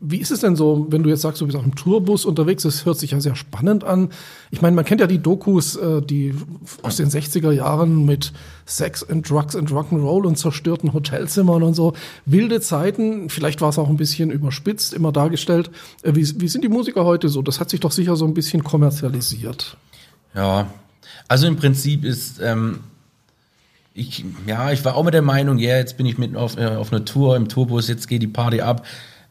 wie 0.00 0.18
ist 0.18 0.30
es 0.30 0.40
denn 0.40 0.56
so, 0.56 0.86
wenn 0.90 1.02
du 1.02 1.08
jetzt 1.08 1.22
sagst, 1.22 1.40
du 1.40 1.46
bist 1.46 1.56
auch 1.56 1.64
im 1.64 1.74
Tourbus 1.74 2.24
unterwegs, 2.24 2.62
das 2.62 2.84
hört 2.84 2.98
sich 2.98 3.12
ja 3.12 3.20
sehr 3.20 3.36
spannend 3.36 3.84
an. 3.84 4.10
Ich 4.50 4.62
meine, 4.62 4.76
man 4.76 4.84
kennt 4.84 5.00
ja 5.00 5.06
die 5.06 5.18
Dokus, 5.18 5.76
äh, 5.76 6.02
die 6.02 6.34
aus 6.82 6.96
den 6.96 7.08
60er 7.08 7.50
Jahren 7.50 8.04
mit 8.04 8.32
Sex 8.66 9.08
and 9.08 9.28
Drugs 9.28 9.56
and 9.56 9.70
Rock'n'Roll 9.70 10.26
und 10.26 10.36
zerstörten 10.36 10.92
Hotelzimmern 10.92 11.62
und 11.62 11.74
so. 11.74 11.94
Wilde 12.26 12.60
Zeiten, 12.60 13.30
vielleicht 13.30 13.60
war 13.60 13.70
es 13.70 13.78
auch 13.78 13.88
ein 13.88 13.96
bisschen 13.96 14.30
überspitzt, 14.30 14.94
immer 14.94 15.12
dargestellt. 15.12 15.70
Äh, 16.02 16.14
wie, 16.14 16.40
wie 16.40 16.48
sind 16.48 16.62
die 16.62 16.68
Musiker 16.68 17.04
heute 17.04 17.28
so? 17.28 17.42
Das 17.42 17.60
hat 17.60 17.70
sich 17.70 17.80
doch 17.80 17.92
sicher 17.92 18.16
so 18.16 18.26
ein 18.26 18.34
bisschen 18.34 18.64
kommerzialisiert. 18.64 19.76
Ja, 20.34 20.70
also 21.28 21.46
im 21.46 21.56
Prinzip 21.56 22.04
ist, 22.04 22.40
ähm, 22.40 22.80
ich, 23.94 24.24
ja, 24.46 24.70
ich 24.70 24.84
war 24.84 24.94
auch 24.94 25.04
mit 25.04 25.14
der 25.14 25.22
Meinung, 25.22 25.58
ja, 25.58 25.70
yeah, 25.70 25.78
jetzt 25.78 25.96
bin 25.96 26.06
ich 26.06 26.18
mitten 26.18 26.36
auf, 26.36 26.56
äh, 26.56 26.66
auf 26.66 26.92
einer 26.92 27.04
Tour 27.04 27.36
im 27.36 27.48
Tourbus, 27.48 27.88
jetzt 27.88 28.06
geht 28.06 28.22
die 28.22 28.28
Party 28.28 28.60
ab 28.60 28.86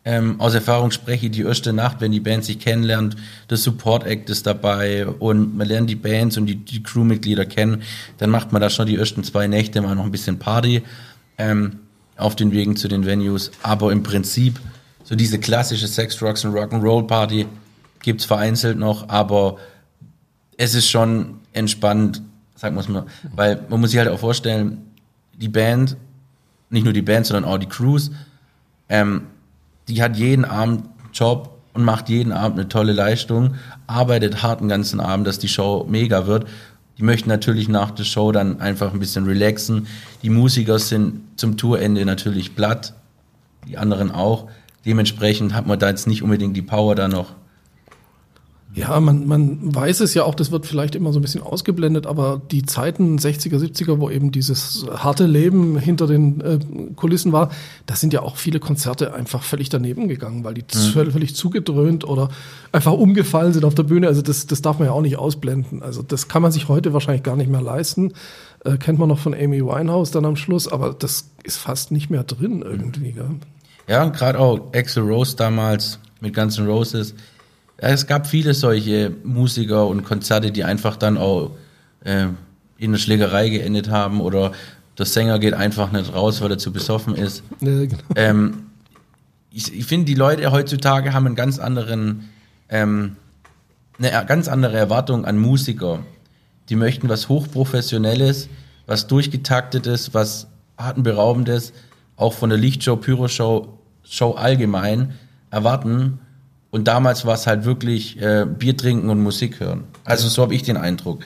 ähm, 0.08 0.40
aus 0.40 0.54
Erfahrung 0.54 0.92
spreche, 0.92 1.30
die 1.30 1.42
erste 1.42 1.74
Nacht, 1.74 2.00
wenn 2.00 2.14
die 2.14 2.22
Band 2.22 2.46
sich 2.46 2.60
kennenlernt, 2.60 3.18
das 3.50 3.64
Support 3.64 4.06
Act 4.06 4.30
ist 4.30 4.48
dabei 4.48 5.06
und 5.06 5.58
man 5.58 5.68
lernt 5.68 5.90
die 5.90 5.96
Bands 5.96 6.38
und 6.38 6.46
die, 6.46 6.56
die 6.56 6.82
Crewmitglieder 6.82 7.46
kennen, 7.46 7.84
dann 8.18 8.30
macht 8.30 8.54
man 8.54 8.62
da 8.62 8.70
schon 8.70 8.88
die 8.88 8.96
ersten 8.96 9.26
zwei 9.26 9.48
Nächte 9.48 9.82
mal 9.82 9.96
noch 9.96 10.06
ein 10.06 10.12
bisschen 10.12 10.40
Party 10.40 10.82
ähm, 11.38 11.80
auf 12.16 12.38
den 12.38 12.54
Wegen 12.54 12.78
zu 12.78 12.88
den 12.88 13.06
Venues. 13.06 13.52
Aber 13.64 13.92
im 13.92 14.02
Prinzip, 14.02 14.62
so 15.04 15.14
diese 15.14 15.40
klassische 15.40 15.90
Sex, 15.90 16.16
Drugs 16.16 16.46
und 16.46 16.54
Rock'n'Roll 16.54 17.06
Party 17.06 17.46
gibt's 18.02 18.24
vereinzelt 18.24 18.78
noch, 18.78 19.10
aber 19.10 19.58
es 20.56 20.74
ist 20.74 20.90
schon 20.90 21.42
entspannt, 21.52 22.22
sagen 22.56 22.78
wir 22.78 22.90
mal, 22.90 23.06
weil 23.36 23.62
man 23.68 23.82
muss 23.82 23.92
sich 23.92 24.00
halt 24.00 24.08
auch 24.08 24.20
vorstellen, 24.20 24.78
die 25.34 25.50
Band, 25.50 25.98
nicht 26.70 26.86
nur 26.86 26.94
die 26.94 27.02
Band, 27.02 27.26
sondern 27.26 27.44
auch 27.44 27.58
die 27.58 27.68
Crews, 27.68 28.12
ähm, 28.88 29.24
die 29.88 30.02
hat 30.02 30.18
jeden 30.18 30.46
Abend 30.46 30.84
Job 31.14 31.58
und 31.74 31.84
macht 31.84 32.10
jeden 32.10 32.32
Abend 32.32 32.60
eine 32.60 32.70
tolle 32.70 32.94
Leistung, 32.94 33.56
arbeitet 33.86 34.44
hart 34.44 34.62
den 34.62 34.70
ganzen 34.70 35.00
Abend, 35.00 35.28
dass 35.28 35.40
die 35.40 35.48
Show 35.48 35.86
mega 35.90 36.28
wird. 36.28 36.48
Die 36.98 37.04
möchten 37.04 37.30
natürlich 37.30 37.70
nach 37.70 37.92
der 37.92 38.04
Show 38.04 38.32
dann 38.32 38.60
einfach 38.60 38.94
ein 38.94 39.00
bisschen 39.00 39.26
relaxen. 39.26 39.88
Die 40.24 40.32
Musiker 40.32 40.80
sind 40.80 41.22
zum 41.36 41.58
Tourende 41.58 42.06
natürlich 42.06 42.56
platt, 42.56 42.96
die 43.68 43.78
anderen 43.78 44.12
auch. 44.12 44.50
Dementsprechend 44.86 45.54
hat 45.54 45.68
man 45.68 45.78
da 45.78 45.90
jetzt 45.90 46.08
nicht 46.08 46.24
unbedingt 46.24 46.58
die 46.58 46.62
Power 46.62 46.96
da 46.96 47.08
noch 47.08 47.36
ja, 48.78 49.00
man, 49.00 49.26
man 49.28 49.76
weiß 49.76 50.02
es 50.02 50.14
ja 50.14 50.24
auch, 50.24 50.36
das 50.36 50.52
wird 50.52 50.68
vielleicht 50.68 50.94
immer 50.94 51.12
so 51.12 51.18
ein 51.18 51.24
bisschen 51.24 51.42
ausgeblendet, 51.42 52.06
aber 52.06 52.40
die 52.52 52.64
Zeiten 52.64 53.18
60er, 53.18 53.58
70er, 53.58 54.00
wo 54.00 54.12
eben 54.12 54.32
dieses 54.32 54.86
harte 54.92 55.26
Leben 55.26 55.80
hinter 55.80 56.06
den 56.06 56.42
äh, 56.42 56.60
Kulissen 56.96 57.32
war, 57.32 57.50
da 57.88 57.96
sind 57.96 58.14
ja 58.14 58.22
auch 58.22 58.38
viele 58.38 58.60
Konzerte 58.60 59.16
einfach 59.16 59.42
völlig 59.42 59.70
daneben 59.70 60.08
gegangen, 60.08 60.44
weil 60.44 60.54
die 60.54 60.62
mhm. 60.62 61.12
völlig 61.12 61.36
zugedröhnt 61.36 62.08
oder 62.08 62.30
einfach 62.72 62.94
umgefallen 62.94 63.52
sind 63.52 63.66
auf 63.66 63.74
der 63.74 63.84
Bühne. 63.84 64.08
Also 64.08 64.22
das, 64.22 64.46
das 64.46 64.62
darf 64.62 64.78
man 64.78 64.90
ja 64.90 64.94
auch 64.94 65.02
nicht 65.02 65.18
ausblenden. 65.18 65.82
Also 65.82 66.04
das 66.04 66.28
kann 66.28 66.44
man 66.44 66.52
sich 66.52 66.68
heute 66.68 66.94
wahrscheinlich 66.94 67.24
gar 67.24 67.36
nicht 67.36 67.50
mehr 67.50 67.62
leisten. 67.62 68.14
Äh, 68.64 68.78
kennt 68.78 69.00
man 69.00 69.10
noch 69.10 69.20
von 69.20 69.34
Amy 69.34 69.66
Winehouse 69.66 70.12
dann 70.12 70.26
am 70.26 70.36
Schluss, 70.36 70.68
aber 70.68 70.94
das 70.94 71.32
ist 71.44 71.58
fast 71.58 71.92
nicht 71.92 72.12
mehr 72.12 72.24
drin 72.24 72.62
irgendwie. 72.62 73.14
Gell? 73.14 73.32
Ja, 73.88 74.04
und 74.04 74.16
gerade 74.16 74.38
auch 74.38 74.72
Axel 74.76 75.02
Rose 75.04 75.36
damals 75.36 75.98
mit 76.22 76.36
ganzen 76.36 76.68
Roses 76.68 77.16
es 77.78 78.08
gab 78.08 78.28
viele 78.28 78.54
solche 78.54 79.12
Musiker 79.24 79.88
und 79.88 80.04
Konzerte, 80.04 80.52
die 80.52 80.64
einfach 80.64 80.98
dann 80.98 81.18
auch 81.18 81.52
äh, 82.04 82.28
in 82.78 82.92
der 82.92 83.00
Schlägerei 83.00 83.50
geendet 83.50 83.90
haben 83.90 84.22
oder 84.22 84.52
der 84.98 85.06
Sänger 85.06 85.38
geht 85.40 85.54
einfach 85.54 85.92
nicht 85.92 86.14
raus, 86.14 86.42
weil 86.42 86.52
er 86.52 86.58
zu 86.58 86.72
besoffen 86.72 87.16
ist. 87.16 87.44
Ja, 87.62 87.86
genau. 87.86 87.98
ähm, 88.16 88.64
ich, 89.52 89.74
ich 89.74 89.86
finde, 89.86 90.06
die 90.06 90.16
Leute 90.16 90.52
heutzutage 90.52 91.14
haben 91.14 91.28
einen 91.28 91.36
ganz 91.36 91.60
anderen, 91.60 92.30
ähm, 92.70 93.16
eine 94.00 94.26
ganz 94.26 94.48
andere 94.48 94.76
Erwartung 94.76 95.26
an 95.26 95.38
Musiker. 95.38 96.00
Die 96.70 96.76
möchten 96.76 97.10
was 97.10 97.30
Hochprofessionelles, 97.30 98.50
was 98.88 99.08
Durchgetaktetes, 99.08 100.14
was 100.14 100.48
Atemberaubendes, 100.78 101.74
auch 102.16 102.34
von 102.34 102.50
der 102.50 102.58
Lichtshow, 102.58 102.96
Pyroshow, 102.98 103.78
Show 104.04 104.32
allgemein 104.32 105.14
erwarten 105.52 106.20
und 106.78 106.88
damals 106.88 107.26
war 107.26 107.34
es 107.34 107.48
halt 107.48 107.66
wirklich 107.66 108.22
äh, 108.22 108.46
Bier 108.46 108.78
trinken 108.78 109.10
und 109.10 109.20
Musik 109.20 109.60
hören. 109.60 109.86
Also 110.06 110.28
so 110.28 110.44
habe 110.44 110.54
ich 110.54 110.62
den 110.62 110.78
Eindruck. 110.78 111.24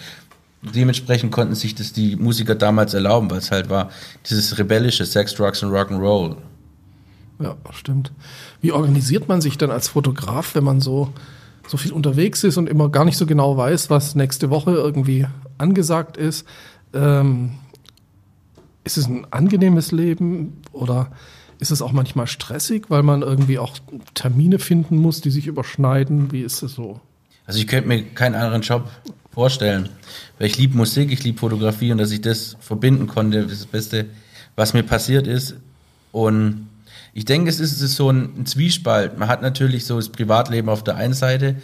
Dementsprechend 0.61 1.33
konnten 1.33 1.55
sich 1.55 1.75
das 1.75 1.91
die 1.91 2.15
Musiker 2.15 2.55
damals 2.55 2.93
erlauben, 2.93 3.29
weil 3.29 3.39
es 3.39 3.51
halt 3.51 3.69
war 3.69 3.89
dieses 4.29 4.57
rebellische 4.57 5.05
Sex, 5.05 5.35
Drugs 5.35 5.61
und 5.61 5.71
Rock'n'Roll. 5.71 6.37
Ja, 7.39 7.57
stimmt. 7.71 8.13
Wie 8.61 8.71
organisiert 8.71 9.27
man 9.27 9.41
sich 9.41 9.57
denn 9.57 9.71
als 9.71 9.89
Fotograf, 9.89 10.55
wenn 10.55 10.63
man 10.63 10.79
so, 10.79 11.11
so 11.67 11.75
viel 11.75 11.91
unterwegs 11.91 12.45
ist 12.45 12.55
und 12.55 12.69
immer 12.69 12.87
gar 12.87 13.03
nicht 13.03 13.17
so 13.17 13.25
genau 13.25 13.57
weiß, 13.57 13.89
was 13.89 14.15
nächste 14.15 14.49
Woche 14.49 14.71
irgendwie 14.71 15.27
angesagt 15.57 16.15
ist? 16.15 16.47
Ähm, 16.93 17.55
ist 18.85 18.97
es 18.97 19.05
ein 19.05 19.27
angenehmes 19.31 19.91
Leben 19.91 20.61
oder 20.71 21.11
ist 21.61 21.69
es 21.69 21.83
auch 21.83 21.91
manchmal 21.91 22.25
stressig, 22.25 22.85
weil 22.89 23.03
man 23.03 23.21
irgendwie 23.21 23.59
auch 23.59 23.77
Termine 24.15 24.57
finden 24.57 24.97
muss, 24.97 25.21
die 25.21 25.29
sich 25.29 25.45
überschneiden? 25.45 26.31
Wie 26.31 26.41
ist 26.41 26.63
es 26.63 26.73
so? 26.73 26.99
Also 27.45 27.59
ich 27.59 27.67
könnte 27.67 27.87
mir 27.87 28.03
keinen 28.03 28.33
anderen 28.33 28.63
Job 28.63 28.89
vorstellen. 29.31 29.87
Weil 30.39 30.47
ich 30.47 30.57
liebe 30.57 30.75
Musik, 30.75 31.11
ich 31.11 31.23
liebe 31.23 31.37
Fotografie 31.37 31.91
und 31.91 31.99
dass 31.99 32.09
ich 32.09 32.21
das 32.21 32.57
verbinden 32.59 33.05
konnte, 33.05 33.37
ist 33.37 33.61
das 33.61 33.65
Beste, 33.67 34.07
was 34.55 34.73
mir 34.73 34.81
passiert 34.81 35.27
ist. 35.27 35.55
Und 36.11 36.67
ich 37.13 37.25
denke, 37.25 37.51
es 37.51 37.59
ist, 37.59 37.77
so 37.77 38.09
ein, 38.09 38.43
Zwiespalt. 38.47 39.19
Man 39.19 39.29
hat 39.29 39.43
natürlich 39.43 39.85
so 39.85 39.97
das 39.97 40.09
Privatleben 40.09 40.67
auf 40.67 40.83
der 40.83 40.95
einen 40.95 41.13
Seite, 41.13 41.57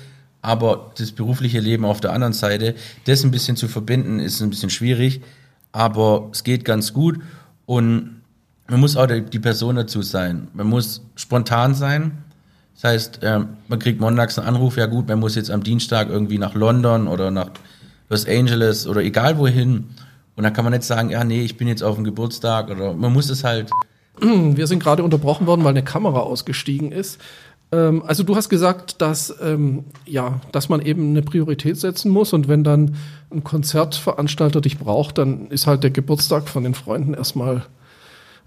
aber 0.44 0.92
das 1.00 1.12
berufliche 1.12 1.60
Leben 1.60 1.86
auf 1.86 2.02
der 2.02 2.14
anderen 2.14 2.34
Seite. 2.34 2.76
Das 3.06 3.24
ein 3.24 3.32
bisschen 3.32 3.58
zu 3.58 3.68
verbinden, 3.68 4.20
ist 4.20 4.42
ein 4.42 4.52
bisschen 4.52 4.70
schwierig, 4.70 5.22
aber 5.72 6.30
es 6.32 6.44
geht 6.44 6.66
ganz 6.66 6.94
gut. 6.94 7.20
Und 7.66 8.17
man 8.70 8.80
muss 8.80 8.98
auch 8.98 9.08
die 9.08 9.40
Person 9.40 9.76
dazu 9.76 10.02
sein. 10.02 10.48
Man 10.54 10.68
muss 10.68 11.02
spontan 11.16 11.74
sein. 11.74 12.24
Das 12.76 12.84
heißt, 12.84 13.20
ähm, 13.24 13.50
man 13.68 13.80
kriegt 13.80 14.00
montags 14.00 14.38
einen 14.38 14.48
Anruf, 14.48 14.78
ja 14.78 14.86
gut, 14.86 15.08
man 15.08 15.20
muss 15.20 15.36
jetzt 15.36 15.50
am 15.50 15.64
Dienstag 15.64 16.10
irgendwie 16.10 16.38
nach 16.38 16.54
London 16.54 17.08
oder 17.08 17.32
nach 17.32 17.50
Los 18.10 18.28
Angeles 18.28 18.88
oder 18.88 19.02
egal 19.02 19.38
wohin. 19.38 19.86
Und 20.36 20.44
dann 20.44 20.54
kann 20.54 20.64
man 20.64 20.74
nicht 20.74 20.84
sagen, 20.84 21.10
ja, 21.10 21.24
nee, 21.24 21.42
ich 21.42 21.58
bin 21.58 21.68
jetzt 21.68 21.84
auf 21.84 21.96
dem 21.96 22.04
Geburtstag 22.04 22.70
oder 22.70 22.94
man 22.94 23.12
muss 23.12 23.30
es 23.30 23.44
halt. 23.44 23.72
Wir 24.22 24.68
sind 24.68 24.84
gerade 24.84 25.04
unterbrochen 25.04 25.48
worden, 25.48 25.64
weil 25.64 25.72
eine 25.72 25.84
Kamera 25.84 26.20
ausgestiegen 26.20 26.92
ist. 26.92 27.20
Ähm, 27.72 28.04
also 28.06 28.24
du 28.24 28.36
hast 28.36 28.50
gesagt, 28.50 29.02
dass, 29.02 29.36
ähm, 29.42 29.86
ja, 30.06 30.40
dass 30.52 30.70
man 30.70 30.82
eben 30.82 31.10
eine 31.10 31.24
Priorität 31.24 31.78
setzen 31.78 32.12
muss 32.12 32.34
und 32.34 32.48
wenn 32.48 32.64
dann 32.64 32.96
ein 33.32 33.44
Konzertveranstalter 33.44 34.62
dich 34.62 34.78
braucht, 34.78 35.18
dann 35.18 35.48
ist 35.48 35.66
halt 35.66 35.84
der 35.84 35.92
Geburtstag 35.92 36.48
von 36.48 36.64
den 36.64 36.76
Freunden 36.76 37.14
erstmal 37.14 37.66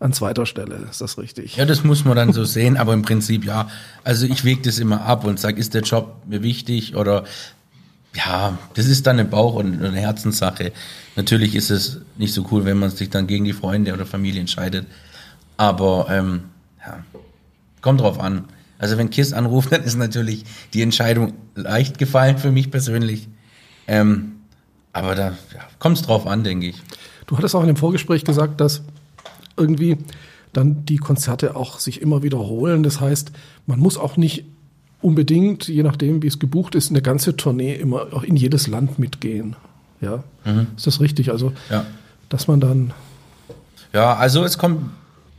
an 0.00 0.12
zweiter 0.14 0.47
Stelle. 0.47 0.76
Ist 0.90 1.00
das 1.00 1.19
richtig? 1.19 1.57
Ja, 1.57 1.66
das 1.66 1.85
muss 1.85 2.04
man 2.04 2.16
dann 2.16 2.33
so 2.33 2.45
sehen, 2.45 2.76
aber 2.76 2.95
im 2.95 3.02
Prinzip 3.02 3.45
ja. 3.45 3.69
Also 4.02 4.26
ich 4.26 4.45
wege 4.45 4.62
das 4.62 4.78
immer 4.78 5.02
ab 5.02 5.25
und 5.25 5.38
sage, 5.38 5.61
ist 5.61 5.75
der 5.75 5.83
Job 5.83 6.16
mir 6.26 6.42
wichtig 6.42 6.97
oder 6.97 7.25
ja, 8.14 8.59
das 8.75 8.87
ist 8.87 9.07
dann 9.07 9.21
eine 9.21 9.28
Bauch- 9.28 9.54
und 9.54 9.85
eine 9.85 10.00
Herzenssache. 10.00 10.73
Natürlich 11.16 11.54
ist 11.54 11.71
es 11.71 12.00
nicht 12.16 12.33
so 12.33 12.47
cool, 12.50 12.64
wenn 12.64 12.78
man 12.78 12.90
sich 12.90 13.11
dann 13.11 13.26
gegen 13.26 13.45
die 13.45 13.52
Freunde 13.52 13.92
oder 13.92 14.07
Familie 14.07 14.40
entscheidet. 14.40 14.87
Aber 15.57 16.07
ähm, 16.11 16.45
ja, 16.85 17.04
kommt 17.83 18.00
drauf 18.00 18.19
an. 18.19 18.47
Also 18.78 18.97
wenn 18.97 19.11
Kiss 19.11 19.33
anruft, 19.33 19.71
dann 19.73 19.85
ist 19.85 19.97
natürlich 19.97 20.45
die 20.73 20.83
Entscheidung 20.83 21.35
leicht 21.54 21.99
gefallen 21.99 22.38
für 22.38 22.50
mich 22.50 22.71
persönlich. 22.71 23.28
Ähm, 23.87 24.37
aber 24.92 25.14
da 25.14 25.26
ja, 25.54 25.61
kommt 25.78 25.99
es 25.99 26.02
drauf 26.02 26.26
an, 26.26 26.42
denke 26.42 26.69
ich. 26.69 26.83
Du 27.26 27.37
hattest 27.37 27.54
auch 27.54 27.61
in 27.61 27.69
dem 27.69 27.76
Vorgespräch 27.76 28.25
gesagt, 28.25 28.61
dass 28.61 28.83
irgendwie 29.61 29.99
dann 30.52 30.85
die 30.85 30.97
Konzerte 30.97 31.55
auch 31.55 31.79
sich 31.79 32.02
immer 32.02 32.23
wiederholen. 32.23 32.83
Das 32.83 33.00
heißt, 33.00 33.31
man 33.67 33.79
muss 33.79 33.97
auch 33.97 34.17
nicht 34.17 34.45
unbedingt, 35.00 35.69
je 35.69 35.83
nachdem, 35.83 36.23
wie 36.23 36.26
es 36.26 36.38
gebucht 36.38 36.75
ist, 36.75 36.90
eine 36.90 37.02
ganze 37.02 37.37
Tournee 37.37 37.75
immer 37.75 38.09
auch 38.12 38.23
in 38.23 38.37
jedes 38.37 38.67
Land 38.67 38.99
mitgehen. 38.99 39.57
Ja, 40.00 40.25
mhm. 40.45 40.69
ist 40.76 40.87
das 40.87 41.00
richtig? 41.00 41.31
Also, 41.31 41.52
ja. 41.71 41.85
dass 42.29 42.49
man 42.49 42.61
dann. 42.61 42.93
Ja, 43.93 44.14
also 44.14 44.45
es 44.45 44.59
kommt 44.59 44.90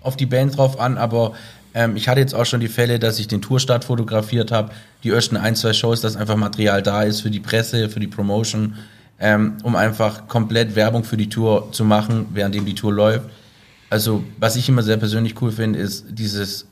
auf 0.01 0.17
die 0.17 0.25
Band 0.25 0.57
drauf 0.57 0.79
an, 0.79 0.97
aber 0.97 1.33
ähm, 1.73 1.95
ich 1.95 2.07
hatte 2.07 2.19
jetzt 2.19 2.35
auch 2.35 2.45
schon 2.45 2.59
die 2.59 2.67
Fälle, 2.67 2.99
dass 2.99 3.19
ich 3.19 3.27
den 3.27 3.41
Tourstart 3.41 3.85
fotografiert 3.85 4.51
habe, 4.51 4.71
die 5.03 5.09
ersten 5.09 5.37
ein, 5.37 5.55
zwei 5.55 5.73
Shows, 5.73 6.01
dass 6.01 6.15
einfach 6.15 6.35
Material 6.35 6.81
da 6.81 7.03
ist 7.03 7.21
für 7.21 7.31
die 7.31 7.39
Presse, 7.39 7.89
für 7.89 7.99
die 7.99 8.07
Promotion, 8.07 8.75
ähm, 9.19 9.53
um 9.63 9.75
einfach 9.75 10.27
komplett 10.27 10.75
Werbung 10.75 11.03
für 11.03 11.17
die 11.17 11.29
Tour 11.29 11.69
zu 11.71 11.85
machen, 11.85 12.27
währenddem 12.33 12.65
die 12.65 12.75
Tour 12.75 12.91
läuft. 12.91 13.25
Also, 13.91 14.23
was 14.39 14.55
ich 14.55 14.69
immer 14.69 14.83
sehr 14.83 14.95
persönlich 14.95 15.41
cool 15.41 15.51
finde, 15.51 15.77
ist 15.77 16.05
dieses 16.11 16.65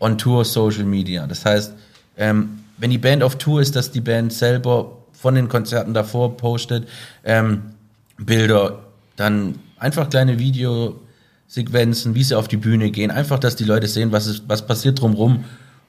On-Tour 0.00 0.46
Social 0.46 0.84
Media. 0.84 1.26
Das 1.26 1.44
heißt, 1.44 1.74
ähm, 2.16 2.60
wenn 2.78 2.88
die 2.88 2.96
Band 2.96 3.22
auf 3.22 3.36
Tour 3.36 3.60
ist, 3.60 3.76
dass 3.76 3.90
die 3.90 4.00
Band 4.00 4.32
selber 4.32 4.96
von 5.12 5.34
den 5.34 5.50
Konzerten 5.50 5.92
davor 5.92 6.38
postet, 6.38 6.88
ähm, 7.22 7.74
Bilder, 8.16 8.78
dann 9.16 9.56
einfach 9.76 10.08
kleine 10.08 10.38
Videosequenzen, 10.38 12.14
wie 12.14 12.24
sie 12.24 12.34
auf 12.34 12.48
die 12.48 12.56
Bühne 12.56 12.90
gehen, 12.92 13.10
einfach, 13.10 13.38
dass 13.38 13.54
die 13.54 13.64
Leute 13.64 13.86
sehen, 13.86 14.10
was, 14.10 14.26
ist, 14.26 14.44
was 14.48 14.66
passiert 14.66 15.02
drumherum. 15.02 15.44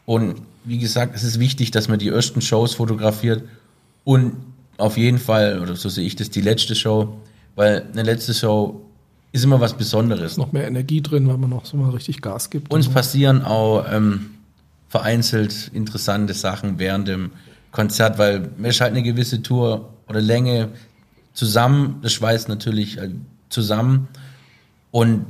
Und 0.06 0.42
wie 0.66 0.78
gesagt, 0.78 1.16
es 1.16 1.24
ist 1.24 1.40
wichtig, 1.40 1.72
dass 1.72 1.88
man 1.88 2.00
die 2.00 2.10
ersten 2.10 2.42
Shows 2.42 2.74
fotografiert 2.74 3.44
und 4.04 4.36
auf 4.76 4.98
jeden 4.98 5.20
Fall, 5.20 5.62
oder 5.62 5.78
so 5.78 5.88
sehe 5.88 6.06
ich 6.06 6.18
das, 6.18 6.30
die 6.30 6.42
letzte 6.42 6.76
Show, 6.76 7.18
weil 7.56 7.86
eine 7.94 8.04
letzte 8.04 8.34
Show 8.34 8.89
ist 9.32 9.44
immer 9.44 9.60
was 9.60 9.78
Besonderes. 9.78 10.34
Ist 10.34 10.38
noch 10.38 10.52
mehr 10.52 10.68
Energie 10.68 11.02
drin, 11.02 11.28
weil 11.28 11.38
man 11.38 11.50
noch 11.50 11.66
so 11.66 11.78
mal 11.78 11.92
richtig 11.92 12.22
Gas 12.22 12.50
gibt. 12.50 12.74
Uns 12.74 12.90
passieren 12.90 13.44
auch 13.44 13.86
ähm, 13.92 14.32
vereinzelt 14.90 15.70
interessante 15.74 16.34
Sachen 16.34 16.80
während 16.80 17.08
dem 17.08 17.32
Konzert, 17.72 18.18
weil 18.18 18.50
man 18.58 18.72
ist 18.72 18.82
halt 18.82 18.92
eine 18.92 19.04
gewisse 19.04 19.42
Tour 19.44 19.94
oder 20.08 20.22
Länge 20.22 20.70
zusammen, 21.34 22.00
das 22.02 22.14
schweißt 22.14 22.50
natürlich 22.50 22.98
äh, 22.98 23.12
zusammen 23.50 24.08
und 24.92 25.26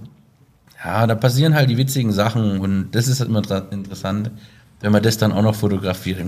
ja, 0.84 1.06
da 1.06 1.16
passieren 1.16 1.54
halt 1.56 1.70
die 1.70 1.78
witzigen 1.78 2.14
Sachen 2.14 2.62
und 2.62 2.92
das 2.92 3.10
ist 3.10 3.20
halt 3.20 3.30
immer 3.30 3.44
interessant, 3.72 4.32
wenn 4.80 4.94
man 4.94 5.04
das 5.04 5.18
dann 5.18 5.34
auch 5.34 5.42
noch 5.42 5.56
fotografiert. 5.56 6.22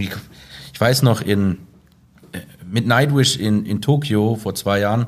Ich 0.73 0.81
weiß 0.81 1.03
noch, 1.03 1.21
in, 1.21 1.57
äh, 2.33 2.39
mit 2.69 2.85
Nightwish 2.85 3.37
in, 3.37 3.65
in 3.65 3.81
Tokio 3.81 4.35
vor 4.35 4.53
zwei 4.55 4.79
Jahren 4.79 5.07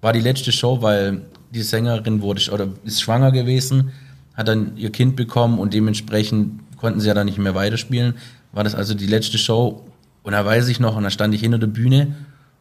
war 0.00 0.12
die 0.12 0.20
letzte 0.20 0.52
Show, 0.52 0.80
weil 0.80 1.22
die 1.54 1.62
Sängerin 1.62 2.20
wurde 2.20 2.50
oder 2.52 2.68
ist 2.84 3.00
schwanger 3.00 3.32
gewesen, 3.32 3.92
hat 4.34 4.48
dann 4.48 4.76
ihr 4.76 4.90
Kind 4.90 5.16
bekommen 5.16 5.58
und 5.58 5.72
dementsprechend 5.74 6.60
konnten 6.76 7.00
sie 7.00 7.08
ja 7.08 7.14
dann 7.14 7.26
nicht 7.26 7.38
mehr 7.38 7.54
weiterspielen. 7.54 8.14
War 8.52 8.64
das 8.64 8.74
also 8.74 8.94
die 8.94 9.06
letzte 9.06 9.38
Show. 9.38 9.84
Und 10.22 10.32
da 10.32 10.44
weiß 10.44 10.68
ich 10.68 10.80
noch, 10.80 10.96
und 10.96 11.04
da 11.04 11.10
stand 11.10 11.34
ich 11.34 11.40
hinter 11.40 11.58
der 11.58 11.66
Bühne 11.66 12.14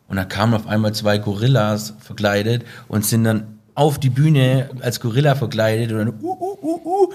und 0.07 0.17
da 0.17 0.25
kamen 0.25 0.53
auf 0.53 0.67
einmal 0.67 0.93
zwei 0.93 1.17
Gorillas 1.17 1.93
verkleidet 2.00 2.63
und 2.88 3.05
sind 3.05 3.23
dann 3.23 3.59
auf 3.75 4.00
die 4.00 4.09
Bühne 4.09 4.69
als 4.81 5.00
Gorilla 5.00 5.35
verkleidet 5.35 5.91
und 5.91 5.97
dann 5.97 6.09
uh, 6.21 6.38
uh, 6.39 6.57
uh, 6.62 6.81
uh. 6.85 7.13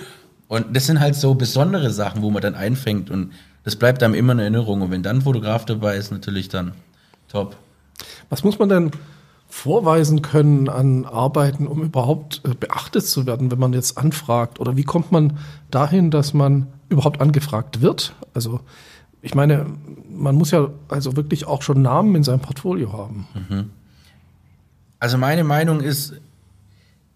Und 0.49 0.75
das 0.75 0.87
sind 0.87 0.99
halt 0.99 1.15
so 1.15 1.35
besondere 1.35 1.91
Sachen, 1.91 2.23
wo 2.23 2.31
man 2.31 2.43
dann 2.43 2.55
einfängt 2.55 3.11
und 3.11 3.33
das 3.65 3.77
bleibt 3.77 4.03
einem 4.03 4.15
immer 4.15 4.33
in 4.33 4.39
Erinnerung. 4.39 4.81
Und 4.81 4.91
wenn 4.91 5.03
dann 5.03 5.17
ein 5.17 5.23
Fotograf 5.23 5.67
dabei 5.67 5.97
ist, 5.97 6.11
natürlich 6.11 6.49
dann 6.49 6.73
top. 7.29 7.57
Was 8.31 8.43
muss 8.43 8.59
man 8.59 8.69
denn 8.71 8.91
vorweisen 9.49 10.23
können 10.23 10.69
an 10.69 11.07
Arbeiten, 11.07 11.67
um 11.67 11.83
überhaupt 11.83 12.43
äh, 12.45 12.55
beachtet 12.55 13.07
zu 13.07 13.27
werden, 13.27 13.51
wenn 13.51 13.59
man 13.59 13.73
jetzt 13.73 13.97
anfragt? 13.97 14.61
Oder 14.61 14.77
wie 14.77 14.85
kommt 14.85 15.11
man 15.11 15.39
dahin, 15.71 16.11
dass 16.11 16.35
man 16.35 16.69
überhaupt 16.89 17.21
angefragt 17.21 17.81
wird? 17.81 18.15
Also 18.35 18.61
ich 19.23 19.35
meine, 19.35 19.67
man 20.11 20.35
muss 20.37 20.51
ja 20.51 20.69
also 20.89 21.17
wirklich 21.17 21.47
auch 21.47 21.63
schon 21.63 21.83
Namen 21.83 22.15
in 22.15 22.23
seinem 22.23 22.41
Portfolio 22.41 22.93
haben. 22.93 23.27
Mhm. 23.35 23.71
Also 25.01 25.17
meine 25.17 25.45
Meinung 25.45 25.81
ist, 25.81 26.15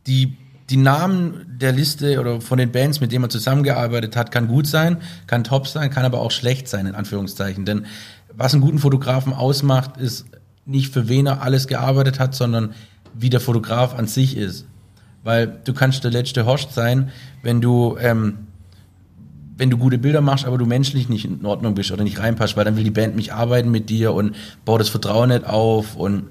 die, 0.07 0.37
die 0.71 0.77
Namen 0.79 1.45
der 1.61 1.73
Liste 1.73 2.19
oder 2.19 2.41
von 2.41 2.59
den 2.59 2.73
Bands, 2.73 3.01
mit 3.01 3.13
denen 3.13 3.23
man 3.23 3.31
zusammengearbeitet 3.31 4.17
hat, 4.17 4.31
kann 4.31 4.49
gut 4.49 4.67
sein, 4.67 4.99
kann 5.27 5.45
top 5.45 5.67
sein, 5.67 5.91
kann 5.91 6.05
aber 6.05 6.21
auch 6.21 6.31
schlecht 6.31 6.67
sein, 6.67 6.87
in 6.87 6.95
Anführungszeichen. 6.95 7.65
Denn 7.65 7.87
was 8.35 8.55
einen 8.55 8.63
guten 8.63 8.79
Fotografen 8.79 9.33
ausmacht, 9.33 9.97
ist 9.99 10.27
nicht 10.65 10.93
für 10.93 11.09
wen 11.09 11.27
er 11.27 11.43
alles 11.43 11.67
gearbeitet 11.67 12.19
hat, 12.21 12.35
sondern 12.35 12.75
wie 13.15 13.31
der 13.31 13.41
Fotograf 13.41 13.95
an 13.95 14.07
sich 14.07 14.37
ist. 14.37 14.67
Weil 15.25 15.47
du 15.65 15.73
kannst 15.73 16.05
der 16.05 16.11
letzte 16.11 16.47
Horst 16.47 16.73
sein, 16.73 17.11
wenn 17.43 17.61
du, 17.61 17.97
ähm, 18.01 18.39
wenn 19.57 19.71
du 19.71 19.77
gute 19.77 19.99
Bilder 19.99 20.21
machst, 20.21 20.45
aber 20.45 20.59
du 20.59 20.67
menschlich 20.67 21.09
nicht 21.09 21.25
in 21.25 21.45
Ordnung 21.45 21.75
bist 21.75 21.93
oder 21.93 22.05
nicht 22.05 22.19
reinpasst, 22.19 22.57
weil 22.57 22.65
dann 22.65 22.77
will 22.77 22.85
die 22.85 22.91
Band 22.91 23.17
nicht 23.17 23.33
arbeiten 23.33 23.71
mit 23.71 23.91
dir 23.91 24.13
und 24.15 24.35
baut 24.65 24.81
das 24.81 24.89
Vertrauen 24.89 25.29
nicht 25.29 25.45
auf 25.45 25.97
und 25.97 26.25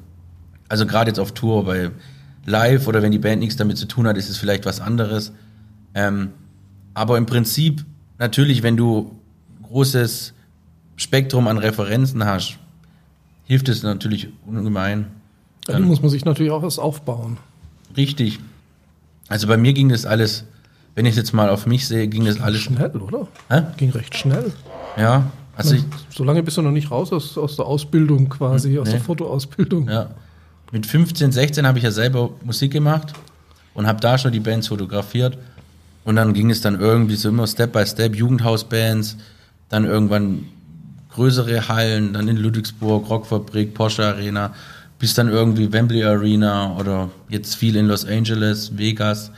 also 0.68 0.86
gerade 0.86 1.10
jetzt 1.10 1.20
auf 1.20 1.34
Tour, 1.34 1.66
weil 1.66 1.92
live 2.46 2.88
oder 2.88 3.02
wenn 3.02 3.12
die 3.12 3.20
Band 3.20 3.42
nichts 3.42 3.58
damit 3.58 3.78
zu 3.78 3.88
tun 3.88 4.08
hat, 4.08 4.18
ist 4.18 4.30
es 4.30 4.38
vielleicht 4.38 4.66
was 4.66 4.80
anderes. 4.80 5.32
Ähm, 5.94 6.30
aber 6.94 7.18
im 7.18 7.26
Prinzip 7.26 7.86
natürlich, 8.18 8.64
wenn 8.64 8.78
du 8.78 9.20
großes 9.64 10.34
Spektrum 10.96 11.48
an 11.48 11.58
Referenzen 11.58 12.26
hast, 12.26 12.58
hilft 13.52 13.68
es 13.68 13.84
natürlich 13.84 14.30
ungemein. 14.46 15.08
Dann 15.66 15.84
muss 15.84 16.02
man 16.02 16.10
sich 16.10 16.24
natürlich 16.24 16.54
auch 16.54 16.64
was 16.64 16.80
aufbauen. 16.80 17.36
Richtig. 17.98 18.40
Also 19.28 19.46
bei 19.46 19.58
mir 19.58 19.74
ging 19.74 19.90
das 19.90 20.06
alles, 20.06 20.46
wenn 20.96 21.06
ich 21.06 21.18
jetzt 21.18 21.34
mal 21.34 21.50
auf 21.50 21.66
mich 21.66 21.86
sehe, 21.86 22.08
ging 22.08 22.24
das, 22.24 22.36
das 22.36 22.46
alles 22.46 22.62
schnell, 22.62 22.96
oder? 22.96 23.28
Hä? 23.50 23.64
Ging 23.76 23.90
recht 23.90 24.16
schnell. 24.16 24.54
Ja. 24.96 25.30
Also 25.58 25.76
ich, 25.76 25.84
so 26.10 26.24
lange 26.24 26.44
bist 26.44 26.56
du 26.56 26.62
noch 26.62 26.72
nicht 26.72 26.92
raus 26.92 27.12
aus, 27.12 27.38
aus 27.38 27.58
der 27.58 27.66
Ausbildung 27.66 28.30
quasi, 28.30 28.70
nee. 28.70 28.80
aus 28.80 28.90
der 28.90 29.02
Fotoausbildung. 29.02 29.90
Ja. 29.90 30.12
Mit 30.72 30.86
15, 30.86 31.34
16 31.34 31.68
habe 31.68 31.78
ich 31.78 31.84
ja 31.84 31.92
selber 31.92 32.30
Musik 32.46 32.72
gemacht 32.72 33.12
und 33.74 33.86
habe 33.86 34.00
da 34.00 34.18
schon 34.18 34.32
die 34.32 34.40
Bands 34.40 34.70
fotografiert. 34.70 35.38
Und 36.06 36.16
dann 36.16 36.32
ging 36.32 36.52
es 36.52 36.62
dann 36.62 36.80
irgendwie 36.80 37.16
so 37.18 37.28
immer 37.28 37.48
Step 37.48 37.74
by 37.74 37.86
Step, 37.86 38.16
Jugendhausbands, 38.16 39.18
dann 39.68 39.84
irgendwann 39.84 40.46
größere 41.14 41.68
Hallen, 41.68 42.14
dann 42.14 42.28
in 42.28 42.38
Ludwigsburg, 42.38 43.10
Rockfabrik, 43.10 43.74
Porsche 43.74 44.06
Arena, 44.06 44.54
bis 45.00 45.14
dann 45.14 45.30
irgendwie 45.30 45.72
Wembley 45.72 46.04
Arena 46.04 46.78
oder 46.78 47.10
jetzt 47.30 47.56
viel 47.56 47.76
in 47.76 47.88
Los 47.88 48.06
Angeles, 48.06 48.78
Vegas. 48.78 49.32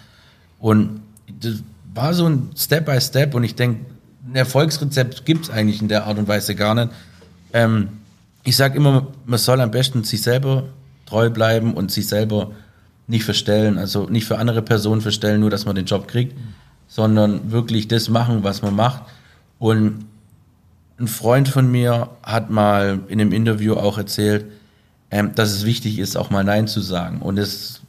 Und 0.60 1.02
das, 1.42 1.64
war 1.94 2.14
so 2.14 2.28
ein 2.28 2.50
Step 2.56 2.86
by 2.86 3.00
Step 3.00 3.36
und 3.36 3.44
ich 3.44 3.56
denke, 3.56 3.86
ein 4.28 4.36
Erfolgsrezept 4.36 5.26
gibt 5.26 5.46
es 5.46 5.52
eigentlich 5.52 5.82
in 5.82 5.88
der 5.88 6.08
Art 6.08 6.18
und 6.18 6.28
Weise 6.28 6.56
gar 6.56 6.76
nicht. 6.76 6.90
Ähm, 7.54 7.90
ich 8.44 8.56
sage 8.56 8.78
immer, 8.78 9.08
man 9.26 9.40
soll 9.40 9.62
am 9.62 9.72
besten 9.72 10.04
sich 10.04 10.22
selber 10.22 10.66
treu 11.06 11.30
bleiben 11.30 11.74
und 11.74 11.92
sich 11.92 12.08
selber 12.08 12.52
nicht 13.08 13.26
verstellen, 13.26 13.78
also 13.78 14.08
nicht 14.10 14.26
für 14.26 14.38
andere 14.38 14.62
Personen 14.62 15.02
verstellen, 15.02 15.42
nur 15.42 15.50
dass 15.50 15.66
man 15.66 15.76
den 15.76 15.86
Job 15.86 16.08
kriegt, 16.08 16.38
sondern 16.88 17.52
wirklich 17.52 17.88
das 17.88 18.10
machen, 18.10 18.44
was 18.44 18.62
man 18.62 18.76
macht. 18.76 19.04
Und 19.60 20.06
ein 21.04 21.08
Freund 21.08 21.48
von 21.48 21.70
mir 21.70 22.10
hat 22.24 22.50
mal 22.50 23.00
in 23.08 23.20
einem 23.22 23.32
Interview 23.32 23.76
auch 23.76 23.98
erzählt, 23.98 24.46
ähm, 25.12 25.36
dass 25.36 25.52
es 25.52 25.66
wichtig 25.66 26.00
ist, 26.00 26.16
auch 26.16 26.30
mal 26.30 26.44
Nein 26.44 26.68
zu 26.68 26.82
sagen. 26.82 27.22
Und 27.22 27.38
es, 27.38 27.82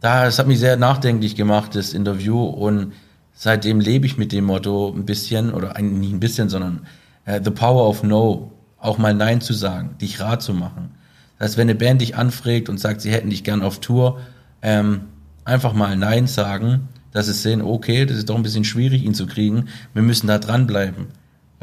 das 0.00 0.38
hat 0.38 0.46
mich 0.46 0.58
sehr 0.58 0.76
nachdenklich 0.76 1.36
gemacht, 1.36 1.74
das 1.74 1.92
Interview. 1.92 2.42
Und 2.42 2.92
seitdem 3.34 3.80
lebe 3.80 4.06
ich 4.06 4.16
mit 4.16 4.32
dem 4.32 4.44
Motto 4.44 4.92
ein 4.94 5.04
bisschen, 5.04 5.52
oder 5.52 5.76
eigentlich 5.76 6.00
nicht 6.00 6.12
ein 6.12 6.20
bisschen, 6.20 6.48
sondern 6.48 6.86
uh, 7.28 7.38
the 7.42 7.50
power 7.50 7.88
of 7.88 8.02
no, 8.02 8.52
auch 8.78 8.98
mal 8.98 9.14
Nein 9.14 9.40
zu 9.40 9.52
sagen, 9.52 9.96
dich 10.00 10.20
rat 10.20 10.42
zu 10.42 10.54
machen. 10.54 10.90
Das 11.38 11.50
heißt, 11.50 11.58
wenn 11.58 11.68
eine 11.68 11.78
Band 11.78 12.00
dich 12.00 12.16
anfragt 12.16 12.68
und 12.68 12.78
sagt, 12.78 13.00
sie 13.00 13.12
hätten 13.12 13.30
dich 13.30 13.44
gern 13.44 13.62
auf 13.62 13.80
Tour, 13.80 14.20
ähm, 14.62 15.02
einfach 15.44 15.72
mal 15.72 15.96
Nein 15.96 16.26
sagen, 16.26 16.88
dass 17.12 17.26
sie 17.26 17.32
sehen, 17.32 17.62
okay, 17.62 18.06
das 18.06 18.16
ist 18.16 18.28
doch 18.28 18.36
ein 18.36 18.42
bisschen 18.42 18.64
schwierig, 18.64 19.04
ihn 19.04 19.14
zu 19.14 19.26
kriegen, 19.26 19.68
wir 19.92 20.02
müssen 20.02 20.26
da 20.26 20.38
dranbleiben. 20.38 21.06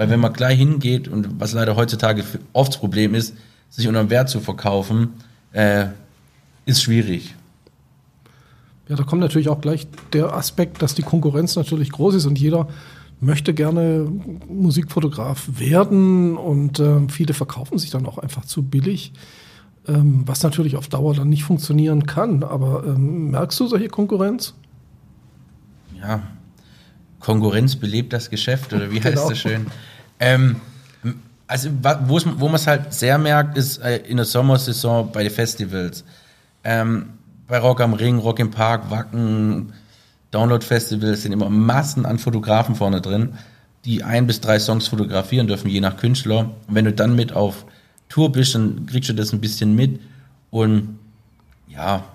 Weil 0.01 0.09
wenn 0.09 0.19
man 0.19 0.33
gleich 0.33 0.57
hingeht 0.57 1.07
und 1.07 1.39
was 1.39 1.53
leider 1.53 1.75
heutzutage 1.75 2.23
oft 2.53 2.73
das 2.73 2.79
Problem 2.79 3.13
ist, 3.13 3.35
sich 3.69 3.87
unter 3.87 4.09
Wert 4.09 4.29
zu 4.29 4.39
verkaufen, 4.39 5.09
äh, 5.53 5.89
ist 6.65 6.81
schwierig. 6.81 7.35
Ja, 8.89 8.95
da 8.95 9.03
kommt 9.03 9.21
natürlich 9.21 9.47
auch 9.47 9.61
gleich 9.61 9.85
der 10.11 10.33
Aspekt, 10.33 10.81
dass 10.81 10.95
die 10.95 11.03
Konkurrenz 11.03 11.55
natürlich 11.55 11.91
groß 11.91 12.15
ist 12.15 12.25
und 12.25 12.39
jeder 12.39 12.67
möchte 13.19 13.53
gerne 13.53 14.11
Musikfotograf 14.49 15.47
werden 15.59 16.35
und 16.35 16.79
äh, 16.79 17.07
viele 17.07 17.35
verkaufen 17.35 17.77
sich 17.77 17.91
dann 17.91 18.07
auch 18.07 18.17
einfach 18.17 18.43
zu 18.45 18.63
billig, 18.63 19.13
ähm, 19.87 20.23
was 20.25 20.41
natürlich 20.41 20.77
auf 20.77 20.87
Dauer 20.87 21.13
dann 21.13 21.29
nicht 21.29 21.43
funktionieren 21.43 22.07
kann. 22.07 22.41
Aber 22.41 22.85
ähm, 22.87 23.29
merkst 23.29 23.59
du 23.59 23.67
solche 23.67 23.89
Konkurrenz? 23.89 24.55
Ja, 26.01 26.23
Konkurrenz 27.19 27.75
belebt 27.75 28.13
das 28.13 28.31
Geschäft 28.31 28.73
oder 28.73 28.91
wie 28.91 28.95
heißt 29.03 29.15
genau. 29.15 29.29
das 29.29 29.37
schön? 29.37 29.67
Ähm, 30.21 30.55
also 31.47 31.69
wo 32.07 32.45
man 32.45 32.55
es 32.55 32.65
halt 32.65 32.93
sehr 32.93 33.17
merkt, 33.17 33.57
ist 33.57 33.79
äh, 33.79 33.97
in 33.97 34.15
der 34.15 34.25
Sommersaison 34.25 35.11
bei 35.11 35.23
den 35.23 35.31
Festivals. 35.31 36.05
Ähm, 36.63 37.09
bei 37.47 37.57
Rock 37.57 37.81
am 37.81 37.93
Ring, 37.93 38.19
Rock 38.19 38.39
im 38.39 38.51
Park, 38.51 38.89
Wacken, 38.89 39.73
Download-Festivals 40.31 41.23
sind 41.23 41.33
immer 41.33 41.49
Massen 41.49 42.05
an 42.05 42.19
Fotografen 42.19 42.75
vorne 42.75 43.01
drin, 43.01 43.33
die 43.83 44.03
ein 44.03 44.27
bis 44.27 44.39
drei 44.39 44.59
Songs 44.59 44.87
fotografieren 44.87 45.47
dürfen, 45.47 45.69
je 45.69 45.81
nach 45.81 45.97
Künstler. 45.97 46.51
Und 46.67 46.75
wenn 46.75 46.85
du 46.85 46.93
dann 46.93 47.15
mit 47.15 47.33
auf 47.33 47.65
Tour 48.07 48.31
bist, 48.31 48.55
dann 48.55 48.85
kriegst 48.85 49.09
du 49.09 49.13
das 49.13 49.33
ein 49.33 49.41
bisschen 49.41 49.75
mit. 49.75 49.99
Und 50.51 50.99
ja, 51.67 52.05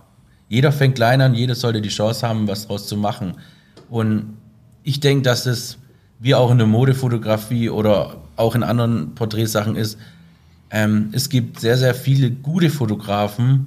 jeder 0.49 0.73
fängt 0.73 0.95
klein 0.95 1.21
an, 1.21 1.35
jeder 1.35 1.55
sollte 1.55 1.83
die 1.83 1.91
Chance 1.91 2.27
haben, 2.27 2.49
was 2.49 2.69
draus 2.69 2.87
zu 2.87 2.97
machen. 2.97 3.35
Und 3.91 4.39
ich 4.83 5.01
denke, 5.01 5.23
dass 5.23 5.45
es, 5.45 5.77
wie 6.19 6.35
auch 6.35 6.51
in 6.51 6.59
der 6.59 6.67
Modefotografie 6.67 7.71
oder 7.71 8.17
auch 8.37 8.55
in 8.55 8.63
anderen 8.63 9.15
Porträtsachen 9.15 9.77
ist, 9.77 9.99
ähm, 10.71 11.11
es 11.13 11.29
gibt 11.29 11.61
sehr, 11.61 11.77
sehr 11.77 11.95
viele 11.95 12.31
gute 12.31 12.71
Fotografen, 12.71 13.67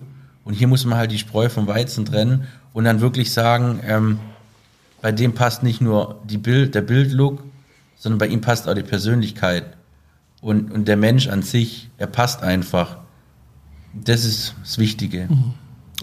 und 0.49 0.55
hier 0.55 0.67
muss 0.67 0.83
man 0.83 0.97
halt 0.97 1.11
die 1.11 1.19
Spreu 1.19 1.47
vom 1.47 1.67
Weizen 1.67 2.05
trennen 2.05 2.47
und 2.73 2.83
dann 2.85 3.01
wirklich 3.01 3.31
sagen, 3.31 3.81
ähm, 3.85 4.19
bei 4.99 5.11
dem 5.11 5.33
passt 5.33 5.61
nicht 5.61 5.79
nur 5.79 6.19
die 6.27 6.39
Bild, 6.39 6.73
der 6.73 6.81
Bildlook, 6.81 7.43
sondern 7.97 8.17
bei 8.17 8.25
ihm 8.25 8.41
passt 8.41 8.67
auch 8.67 8.73
die 8.73 8.81
Persönlichkeit. 8.81 9.77
Und, 10.41 10.71
und 10.71 10.87
der 10.87 10.97
Mensch 10.97 11.27
an 11.27 11.43
sich, 11.43 11.91
er 11.99 12.07
passt 12.07 12.41
einfach. 12.41 12.97
Das 13.93 14.25
ist 14.25 14.55
das 14.63 14.79
Wichtige. 14.79 15.27
Mhm. 15.29 15.53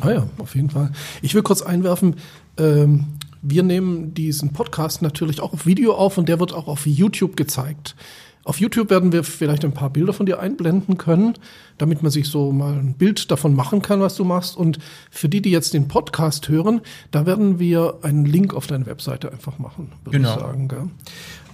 Ah 0.01 0.11
ja, 0.11 0.27
auf 0.39 0.55
jeden 0.55 0.71
Fall. 0.71 0.93
Ich 1.23 1.35
will 1.35 1.43
kurz 1.43 1.63
einwerfen, 1.63 2.15
ähm, 2.57 3.07
wir 3.49 3.63
nehmen 3.63 4.13
diesen 4.13 4.53
Podcast 4.53 5.03
natürlich 5.03 5.41
auch 5.41 5.53
auf 5.53 5.67
Video 5.67 5.95
auf 5.95 6.19
und 6.19 6.29
der 6.29 6.41
wird 6.41 6.53
auch 6.53 6.67
auf 6.67 6.85
YouTube 6.87 7.37
gezeigt. 7.37 7.95
Auf 8.43 8.61
YouTube 8.61 8.91
werden 8.91 9.13
wir 9.13 9.25
vielleicht 9.25 9.65
ein 9.65 9.73
paar 9.73 9.91
Bilder 9.91 10.13
von 10.13 10.27
dir 10.27 10.41
einblenden 10.41 10.99
können, 10.99 11.35
damit 11.79 12.03
man 12.03 12.11
sich 12.11 12.29
so 12.29 12.53
mal 12.53 12.75
ein 12.75 12.95
Bild 12.95 13.31
davon 13.31 13.55
machen 13.55 13.83
kann, 13.83 14.01
was 14.01 14.17
du 14.17 14.25
machst. 14.25 14.57
Und 14.57 14.79
für 15.11 15.29
die, 15.29 15.43
die 15.43 15.51
jetzt 15.51 15.75
den 15.75 15.89
Podcast 15.89 16.49
hören, 16.49 16.81
da 17.11 17.27
werden 17.27 17.59
wir 17.59 17.99
einen 18.03 18.25
Link 18.25 18.55
auf 18.55 18.67
deine 18.67 18.87
Webseite 18.87 19.33
einfach 19.33 19.59
machen, 19.59 19.93
würde 20.05 20.19
genau. 20.19 20.35
ich 20.35 20.41
sagen. 20.41 20.69
Gell? 20.69 20.89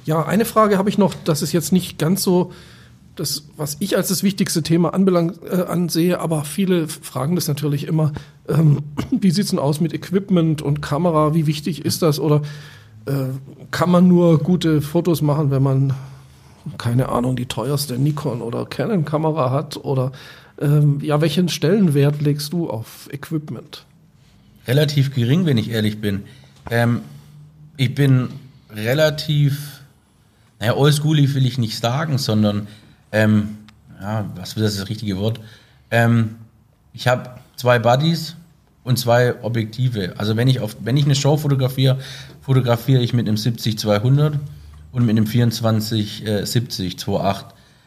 Ja, 0.04 0.24
eine 0.24 0.44
Frage 0.44 0.78
habe 0.78 0.88
ich 0.88 0.98
noch, 0.98 1.14
das 1.24 1.42
ist 1.42 1.52
jetzt 1.52 1.72
nicht 1.72 1.98
ganz 1.98 2.22
so 2.22 2.52
das, 3.16 3.48
was 3.56 3.76
ich 3.80 3.96
als 3.96 4.08
das 4.08 4.22
wichtigste 4.22 4.62
Thema 4.62 4.94
anbelang, 4.94 5.34
äh, 5.48 5.62
ansehe, 5.62 6.18
aber 6.20 6.44
viele 6.44 6.88
fragen 6.88 7.34
das 7.34 7.48
natürlich 7.48 7.86
immer, 7.86 8.12
ähm, 8.48 8.78
wie 9.10 9.30
sieht's 9.30 9.50
denn 9.50 9.58
aus 9.58 9.80
mit 9.80 9.92
Equipment 9.92 10.62
und 10.62 10.80
Kamera, 10.82 11.34
wie 11.34 11.46
wichtig 11.46 11.84
ist 11.84 12.02
das 12.02 12.18
oder 12.18 12.42
äh, 13.06 13.12
kann 13.70 13.90
man 13.90 14.08
nur 14.08 14.38
gute 14.38 14.80
Fotos 14.80 15.22
machen, 15.22 15.50
wenn 15.50 15.62
man 15.62 15.94
keine 16.78 17.08
Ahnung, 17.08 17.36
die 17.36 17.46
teuerste 17.46 17.98
Nikon 17.98 18.42
oder 18.42 18.66
Canon-Kamera 18.66 19.50
hat? 19.50 19.76
Oder 19.78 20.12
ähm, 20.60 21.00
ja, 21.02 21.20
welchen 21.20 21.48
Stellenwert 21.48 22.20
legst 22.22 22.52
du 22.52 22.70
auf 22.70 23.08
Equipment? 23.12 23.84
Relativ 24.66 25.14
gering, 25.14 25.44
wenn 25.44 25.58
ich 25.58 25.70
ehrlich 25.70 26.00
bin. 26.00 26.22
Ähm, 26.70 27.00
ich 27.76 27.94
bin 27.94 28.28
relativ, 28.70 29.80
naja, 30.60 30.76
oldschoolig 30.76 31.34
will 31.34 31.46
ich 31.46 31.58
nicht 31.58 31.78
sagen, 31.78 32.18
sondern, 32.18 32.68
ähm, 33.12 33.58
ja, 34.00 34.28
was 34.34 34.56
ist 34.56 34.78
das 34.78 34.88
richtige 34.88 35.16
Wort? 35.18 35.40
Ähm, 35.90 36.36
ich 36.92 37.08
habe 37.08 37.30
zwei 37.56 37.78
Buddies 37.78 38.36
und 38.84 38.98
zwei 38.98 39.42
Objektive. 39.42 40.14
Also 40.18 40.36
wenn 40.36 40.48
ich 40.48 40.60
auf, 40.60 40.76
wenn 40.80 40.96
ich 40.96 41.04
eine 41.04 41.14
Show 41.14 41.36
fotografiere, 41.36 41.98
fotografiere 42.40 43.02
ich 43.02 43.12
mit 43.12 43.28
einem 43.28 43.36
70-200 43.36 44.32
und 44.90 45.06
mit 45.06 45.16
einem 45.16 45.26
24 45.26 46.26
äh, 46.26 46.44
70 46.44 46.96
2.8. 46.96 47.44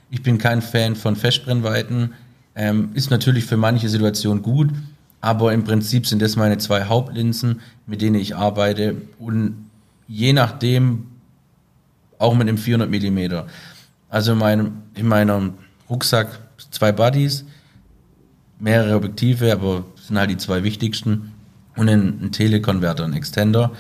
Ich 0.09 0.23
bin 0.23 0.37
kein 0.37 0.61
Fan 0.61 0.95
von 0.95 1.15
Festbrennweiten. 1.15 2.13
Ähm, 2.55 2.89
ist 2.93 3.11
natürlich 3.11 3.45
für 3.45 3.57
manche 3.57 3.89
Situationen 3.89 4.41
gut, 4.41 4.69
aber 5.19 5.51
im 5.51 5.65
Prinzip 5.65 6.07
sind 6.07 6.21
das 6.21 6.37
meine 6.37 6.57
zwei 6.57 6.85
Hauptlinsen, 6.85 7.59
mit 7.85 8.01
denen 8.01 8.15
ich 8.15 8.35
arbeite 8.35 8.95
und 9.19 9.65
je 10.07 10.31
nachdem 10.31 11.07
auch 12.17 12.33
mit 12.33 12.47
einem 12.47 12.57
400 12.57 12.89
Millimeter. 12.89 13.47
Also 14.15 14.31
in 14.31 14.37
meinem, 14.37 14.83
in 14.93 15.09
meinem 15.09 15.55
Rucksack 15.89 16.39
zwei 16.71 16.93
Buddies, 16.93 17.43
mehrere 18.61 18.95
Objektive, 18.95 19.51
aber 19.51 19.83
sind 20.01 20.17
halt 20.17 20.29
die 20.29 20.37
zwei 20.37 20.63
wichtigsten 20.63 21.33
und 21.75 21.89
ein, 21.89 22.21
ein 22.21 22.31
Telekonverter, 22.31 23.03
ein 23.03 23.11
Extender 23.11 23.73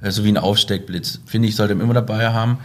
so 0.00 0.22
wie 0.22 0.28
ein 0.28 0.36
Aufsteckblitz. 0.36 1.18
Finde 1.26 1.48
ich, 1.48 1.56
sollte 1.56 1.74
man 1.74 1.82
immer 1.86 1.94
dabei 1.94 2.28
haben. 2.28 2.58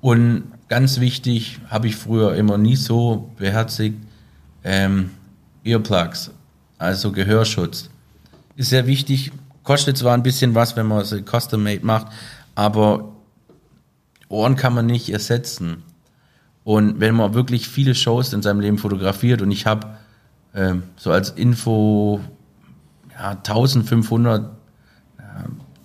Und 0.00 0.42
ganz 0.68 0.98
wichtig, 0.98 1.60
habe 1.70 1.86
ich 1.86 1.94
früher 1.94 2.34
immer 2.34 2.58
nie 2.58 2.74
so 2.74 3.30
beherzigt, 3.36 3.98
ähm, 4.64 5.10
Earplugs, 5.62 6.32
also 6.78 7.12
Gehörschutz. 7.12 7.90
Ist 8.56 8.70
sehr 8.70 8.88
wichtig, 8.88 9.30
kostet 9.62 9.98
zwar 9.98 10.14
ein 10.14 10.24
bisschen 10.24 10.56
was, 10.56 10.74
wenn 10.74 10.86
man 10.86 11.02
es 11.02 11.14
custom-made 11.24 11.86
macht, 11.86 12.08
aber 12.56 13.12
Ohren 14.28 14.56
kann 14.56 14.74
man 14.74 14.86
nicht 14.86 15.10
ersetzen. 15.10 15.84
Und 16.64 17.00
wenn 17.00 17.14
man 17.14 17.34
wirklich 17.34 17.68
viele 17.68 17.94
Shows 17.94 18.32
in 18.32 18.42
seinem 18.42 18.60
Leben 18.60 18.78
fotografiert 18.78 19.42
und 19.42 19.50
ich 19.50 19.66
habe 19.66 19.88
ähm, 20.54 20.84
so 20.96 21.10
als 21.10 21.30
Info 21.30 22.20
ja, 23.18 23.30
1500 23.30 24.50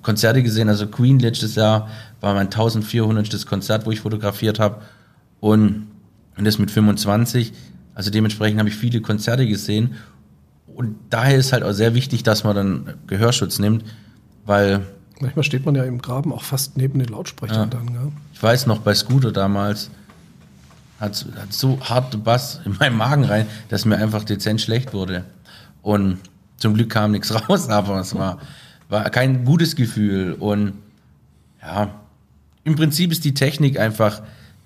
Konzerte 0.07 0.41
gesehen. 0.41 0.69
Also 0.69 0.87
Queen 0.87 1.19
letztes 1.19 1.55
Jahr 1.55 1.89
war 2.21 2.33
mein 2.33 2.47
1400. 2.47 3.45
Konzert, 3.45 3.85
wo 3.85 3.91
ich 3.91 3.99
fotografiert 3.99 4.57
habe. 4.57 4.81
Und, 5.41 5.87
und 6.37 6.45
das 6.45 6.59
mit 6.59 6.71
25. 6.71 7.51
Also 7.93 8.09
dementsprechend 8.09 8.59
habe 8.59 8.69
ich 8.69 8.75
viele 8.75 9.01
Konzerte 9.01 9.45
gesehen. 9.45 9.95
Und 10.65 10.95
daher 11.09 11.37
ist 11.37 11.51
halt 11.51 11.63
auch 11.63 11.73
sehr 11.73 11.93
wichtig, 11.93 12.23
dass 12.23 12.45
man 12.45 12.55
dann 12.55 12.93
Gehörschutz 13.07 13.59
nimmt, 13.59 13.83
weil. 14.45 14.85
Manchmal 15.19 15.43
steht 15.43 15.65
man 15.65 15.75
ja 15.75 15.83
im 15.83 16.01
Graben 16.01 16.31
auch 16.31 16.43
fast 16.43 16.77
neben 16.77 16.99
den 16.99 17.09
Lautsprechern 17.09 17.57
ja. 17.57 17.65
dann, 17.65 17.87
gell? 17.87 18.11
Ich 18.31 18.41
weiß 18.41 18.65
noch, 18.67 18.79
bei 18.79 18.93
Scooter 18.93 19.33
damals 19.33 19.89
hat, 20.99 21.25
hat 21.35 21.53
so 21.53 21.79
hart 21.81 22.23
Bass 22.23 22.61
in 22.65 22.75
meinen 22.79 22.97
Magen 22.97 23.23
rein, 23.23 23.47
dass 23.69 23.85
mir 23.85 23.97
einfach 23.97 24.23
dezent 24.23 24.61
schlecht 24.61 24.93
wurde. 24.93 25.25
Und 25.81 26.19
zum 26.57 26.73
Glück 26.73 26.89
kam 26.89 27.11
nichts 27.11 27.33
raus, 27.49 27.69
aber 27.69 27.99
es 27.99 28.15
war, 28.15 28.39
war 28.89 29.09
kein 29.09 29.45
gutes 29.45 29.75
Gefühl. 29.75 30.33
Und 30.33 30.73
ja, 31.61 31.91
im 32.63 32.75
Prinzip 32.75 33.11
ist 33.11 33.23
die 33.25 33.33
Technik 33.33 33.79
einfach, 33.79 34.21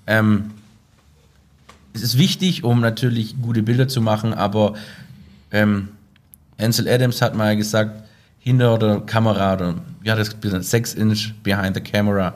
ähm, 0.07 0.51
es 1.93 2.01
ist 2.01 2.17
wichtig, 2.17 2.63
um 2.63 2.79
natürlich 2.79 3.41
gute 3.41 3.63
Bilder 3.63 3.87
zu 3.87 4.01
machen, 4.01 4.33
aber 4.33 4.75
ähm, 5.51 5.89
Ansel 6.57 6.87
Adams 6.87 7.21
hat 7.21 7.35
mal 7.35 7.57
gesagt, 7.57 8.03
hinter 8.39 8.77
der 8.77 9.01
Kamera 9.01 9.53
oder 9.53 9.75
hat 10.07 10.17
das 10.17 10.39
gesagt, 10.39 10.63
six 10.63 10.93
inch 10.93 11.33
behind 11.43 11.75
the 11.75 11.81
camera 11.81 12.33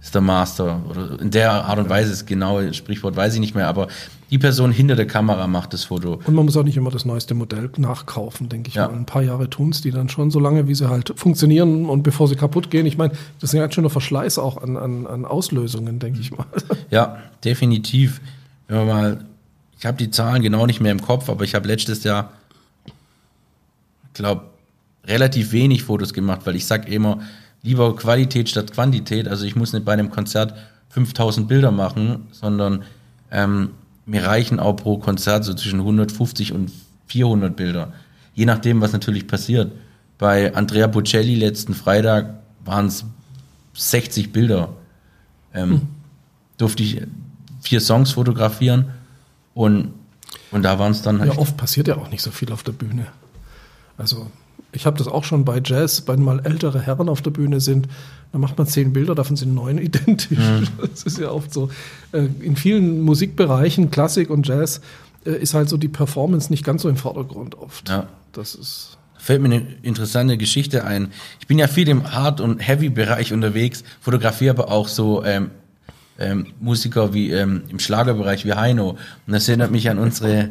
ist 0.00 0.14
der 0.14 0.20
Master 0.20 0.80
oder 0.88 1.20
in 1.20 1.30
der 1.30 1.52
Art 1.52 1.78
und 1.78 1.88
Weise 1.88 2.10
das 2.10 2.24
genaue 2.24 2.72
Sprichwort 2.72 3.16
weiß 3.16 3.34
ich 3.34 3.40
nicht 3.40 3.54
mehr, 3.54 3.66
aber 3.66 3.88
die 4.30 4.38
Person 4.38 4.70
hinter 4.70 4.94
der 4.94 5.06
Kamera 5.06 5.46
macht 5.46 5.72
das 5.72 5.84
Foto. 5.84 6.20
Und 6.24 6.34
man 6.34 6.44
muss 6.44 6.56
auch 6.56 6.62
nicht 6.62 6.76
immer 6.76 6.90
das 6.90 7.04
neueste 7.04 7.34
Modell 7.34 7.70
nachkaufen, 7.78 8.48
denke 8.48 8.68
ich 8.68 8.74
ja. 8.74 8.86
mal. 8.86 8.94
Ein 8.94 9.06
paar 9.06 9.22
Jahre 9.22 9.48
tun 9.48 9.70
es 9.70 9.80
die 9.80 9.90
dann 9.90 10.08
schon, 10.08 10.30
so 10.30 10.38
lange 10.38 10.68
wie 10.68 10.74
sie 10.74 10.88
halt 10.88 11.12
funktionieren 11.16 11.86
und 11.86 12.02
bevor 12.02 12.28
sie 12.28 12.36
kaputt 12.36 12.70
gehen. 12.70 12.86
Ich 12.86 12.98
meine, 12.98 13.14
das 13.40 13.54
ist 13.54 13.60
ein 13.60 13.72
schöner 13.72 13.90
Verschleiß 13.90 14.38
auch 14.38 14.62
an, 14.62 14.76
an, 14.76 15.06
an 15.06 15.24
Auslösungen, 15.24 15.98
denke 15.98 16.20
ich 16.20 16.30
mal. 16.30 16.46
Ja, 16.90 17.18
definitiv. 17.44 18.20
Wenn 18.66 18.78
wir 18.78 18.84
mal, 18.84 19.24
ich 19.78 19.86
habe 19.86 19.96
die 19.96 20.10
Zahlen 20.10 20.42
genau 20.42 20.66
nicht 20.66 20.80
mehr 20.80 20.92
im 20.92 21.02
Kopf, 21.02 21.28
aber 21.28 21.44
ich 21.44 21.54
habe 21.54 21.66
letztes 21.66 22.04
Jahr, 22.04 22.32
ich 22.86 22.92
glaube, 24.14 24.42
relativ 25.06 25.52
wenig 25.52 25.84
Fotos 25.84 26.12
gemacht, 26.12 26.42
weil 26.44 26.56
ich 26.56 26.66
sag 26.66 26.88
immer, 26.88 27.20
lieber 27.62 27.94
Qualität 27.96 28.48
statt 28.48 28.72
Quantität. 28.72 29.28
Also 29.28 29.44
ich 29.44 29.56
muss 29.56 29.72
nicht 29.72 29.84
bei 29.84 29.92
einem 29.92 30.10
Konzert 30.10 30.54
5000 30.90 31.48
Bilder 31.48 31.70
machen, 31.70 32.28
sondern 32.32 32.82
ähm, 33.30 33.70
mir 34.06 34.24
reichen 34.24 34.58
auch 34.58 34.74
pro 34.74 34.98
Konzert 34.98 35.44
so 35.44 35.54
zwischen 35.54 35.80
150 35.80 36.52
und 36.52 36.72
400 37.06 37.54
Bilder. 37.54 37.92
Je 38.34 38.46
nachdem, 38.46 38.80
was 38.80 38.92
natürlich 38.92 39.26
passiert. 39.26 39.72
Bei 40.16 40.54
Andrea 40.54 40.86
Bocelli 40.86 41.34
letzten 41.34 41.74
Freitag 41.74 42.40
waren 42.64 42.86
es 42.86 43.04
60 43.74 44.32
Bilder. 44.32 44.70
Ähm, 45.54 45.70
hm. 45.70 45.80
Durfte 46.56 46.82
ich 46.82 47.02
vier 47.60 47.80
Songs 47.80 48.12
fotografieren 48.12 48.86
und, 49.54 49.92
und 50.50 50.62
da 50.62 50.78
waren 50.78 50.92
es 50.92 51.02
dann 51.02 51.20
halt. 51.20 51.34
Ja, 51.34 51.38
oft 51.38 51.56
passiert 51.56 51.88
ja 51.88 51.96
auch 51.96 52.10
nicht 52.10 52.22
so 52.22 52.30
viel 52.30 52.52
auf 52.52 52.62
der 52.62 52.72
Bühne. 52.72 53.06
Also 53.96 54.30
ich 54.72 54.86
habe 54.86 54.98
das 54.98 55.08
auch 55.08 55.24
schon 55.24 55.44
bei 55.44 55.60
Jazz, 55.64 56.04
wenn 56.06 56.22
mal 56.22 56.40
ältere 56.44 56.80
Herren 56.80 57.08
auf 57.08 57.22
der 57.22 57.30
Bühne 57.30 57.60
sind, 57.60 57.88
dann 58.32 58.40
macht 58.40 58.58
man 58.58 58.66
zehn 58.66 58.92
Bilder, 58.92 59.14
davon 59.14 59.36
sind 59.36 59.54
neun 59.54 59.78
identisch. 59.82 60.38
Mhm. 60.38 60.68
Das 60.80 61.02
ist 61.04 61.18
ja 61.18 61.30
oft 61.30 61.52
so. 61.52 61.70
Äh, 62.12 62.28
in 62.40 62.56
vielen 62.56 63.00
Musikbereichen, 63.00 63.90
Klassik 63.90 64.30
und 64.30 64.46
Jazz, 64.46 64.80
äh, 65.24 65.32
ist 65.32 65.54
halt 65.54 65.68
so 65.68 65.76
die 65.76 65.88
Performance 65.88 66.50
nicht 66.50 66.64
ganz 66.64 66.82
so 66.82 66.88
im 66.88 66.96
Vordergrund 66.96 67.56
oft. 67.56 67.88
Ja. 67.88 68.08
Das 68.32 68.54
ist. 68.54 68.98
Fällt 69.16 69.42
mir 69.42 69.46
eine 69.46 69.66
interessante 69.82 70.36
Geschichte 70.38 70.84
ein. 70.84 71.10
Ich 71.40 71.46
bin 71.48 71.58
ja 71.58 71.66
viel 71.66 71.88
im 71.88 72.12
Hard- 72.12 72.40
und 72.40 72.60
Heavy-Bereich 72.60 73.32
unterwegs, 73.32 73.82
fotografiere 74.00 74.54
aber 74.54 74.70
auch 74.70 74.86
so 74.86 75.24
ähm, 75.24 75.50
ähm, 76.18 76.46
Musiker 76.60 77.14
wie 77.14 77.32
ähm, 77.32 77.62
im 77.68 77.78
Schlagerbereich 77.78 78.44
wie 78.44 78.52
Heino. 78.52 78.90
Und 78.90 79.32
das 79.32 79.48
erinnert 79.48 79.72
mich 79.72 79.90
an 79.90 79.98
unsere, 79.98 80.50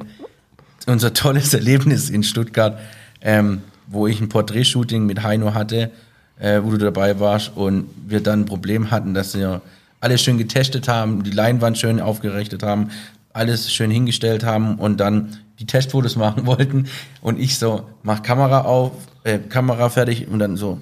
unser 0.85 1.13
tolles 1.13 1.53
Erlebnis 1.53 2.09
in 2.09 2.23
Stuttgart. 2.23 2.77
Ähm, 3.21 3.61
wo 3.87 4.07
ich 4.07 4.21
ein 4.21 4.29
Porträtshooting 4.29 5.05
mit 5.05 5.23
Heino 5.23 5.53
hatte, 5.53 5.91
äh, 6.39 6.61
wo 6.63 6.71
du 6.71 6.77
dabei 6.77 7.19
warst 7.19 7.51
und 7.55 7.89
wir 8.07 8.21
dann 8.21 8.41
ein 8.41 8.45
Problem 8.45 8.91
hatten, 8.91 9.13
dass 9.13 9.35
wir 9.35 9.61
alles 9.99 10.21
schön 10.21 10.37
getestet 10.37 10.87
haben, 10.87 11.23
die 11.23 11.31
Leinwand 11.31 11.77
schön 11.77 11.99
aufgerichtet 11.99 12.63
haben, 12.63 12.89
alles 13.33 13.71
schön 13.71 13.89
hingestellt 13.91 14.43
haben 14.43 14.75
und 14.75 14.99
dann 14.99 15.37
die 15.59 15.65
Testfotos 15.65 16.15
machen 16.17 16.45
wollten 16.45 16.87
und 17.21 17.39
ich 17.39 17.57
so, 17.57 17.87
mach 18.03 18.21
Kamera 18.21 18.61
auf, 18.61 18.91
äh, 19.23 19.39
Kamera 19.39 19.89
fertig 19.89 20.27
und 20.27 20.39
dann 20.39 20.57
so, 20.57 20.79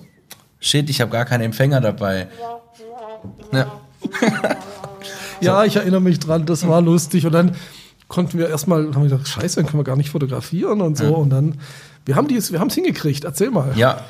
shit, 0.59 0.89
ich 0.89 1.01
habe 1.01 1.11
gar 1.11 1.25
keinen 1.25 1.41
Empfänger 1.41 1.81
dabei. 1.81 2.27
Ja. 3.51 3.71
ja, 5.41 5.63
ich 5.63 5.75
erinnere 5.75 6.01
mich 6.01 6.19
dran, 6.19 6.45
das 6.45 6.67
war 6.67 6.81
lustig 6.81 7.25
und 7.25 7.31
dann 7.31 7.55
konnten 8.07 8.37
wir 8.37 8.49
erstmal, 8.49 8.85
haben 8.93 9.03
wir 9.03 9.09
gedacht, 9.09 9.27
scheiße, 9.27 9.55
dann 9.55 9.65
können 9.65 9.79
wir 9.79 9.83
gar 9.83 9.95
nicht 9.95 10.09
fotografieren 10.09 10.81
und 10.81 10.97
so 10.97 11.05
ja. 11.05 11.09
und 11.11 11.29
dann 11.29 11.57
wir 12.05 12.15
haben 12.15 12.33
es 12.33 12.51
wir 12.51 12.59
hingekriegt. 12.59 13.23
Erzähl 13.23 13.51
mal. 13.51 13.73
Ja. 13.75 14.01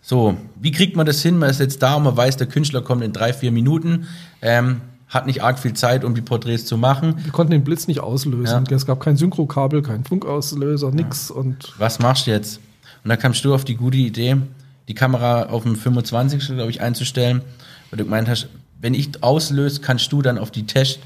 So, 0.00 0.38
wie 0.58 0.72
kriegt 0.72 0.96
man 0.96 1.04
das 1.04 1.20
hin? 1.20 1.36
Man 1.36 1.50
ist 1.50 1.60
jetzt 1.60 1.82
da 1.82 1.96
und 1.96 2.04
man 2.04 2.16
weiß, 2.16 2.38
der 2.38 2.46
Künstler 2.46 2.80
kommt 2.80 3.04
in 3.04 3.12
drei, 3.12 3.34
vier 3.34 3.52
Minuten. 3.52 4.06
Ähm, 4.40 4.80
hat 5.08 5.26
nicht 5.26 5.42
arg 5.42 5.58
viel 5.58 5.74
Zeit, 5.74 6.04
um 6.04 6.14
die 6.14 6.20
Porträts 6.20 6.66
zu 6.66 6.76
machen. 6.76 7.14
Wir 7.22 7.32
konnten 7.32 7.52
den 7.52 7.64
Blitz 7.64 7.88
nicht 7.88 8.00
auslösen. 8.00 8.64
Ja. 8.68 8.76
Es 8.76 8.86
gab 8.86 9.00
kein 9.00 9.16
Synchrokabel, 9.16 9.82
kein 9.82 10.04
Funkauslöser, 10.04 10.90
nix. 10.90 11.30
Ja. 11.30 11.36
Und 11.36 11.74
Was 11.78 11.98
machst 11.98 12.26
du 12.26 12.30
jetzt? 12.30 12.60
Und 13.04 13.10
dann 13.10 13.18
kamst 13.18 13.44
du 13.44 13.54
auf 13.54 13.64
die 13.64 13.76
gute 13.76 13.96
Idee, 13.96 14.36
die 14.86 14.94
Kamera 14.94 15.44
auf 15.44 15.62
dem 15.62 15.76
25. 15.76 16.46
glaube 16.46 16.70
ich 16.70 16.80
einzustellen, 16.80 17.42
weil 17.90 17.98
du 17.98 18.04
gemeint 18.04 18.28
hast, 18.28 18.48
wenn 18.80 18.94
ich 18.94 19.22
auslöse, 19.22 19.80
kannst 19.80 20.12
du 20.12 20.22
dann 20.22 20.38
auf 20.38 20.50
die 20.50 20.66
Test 20.66 21.00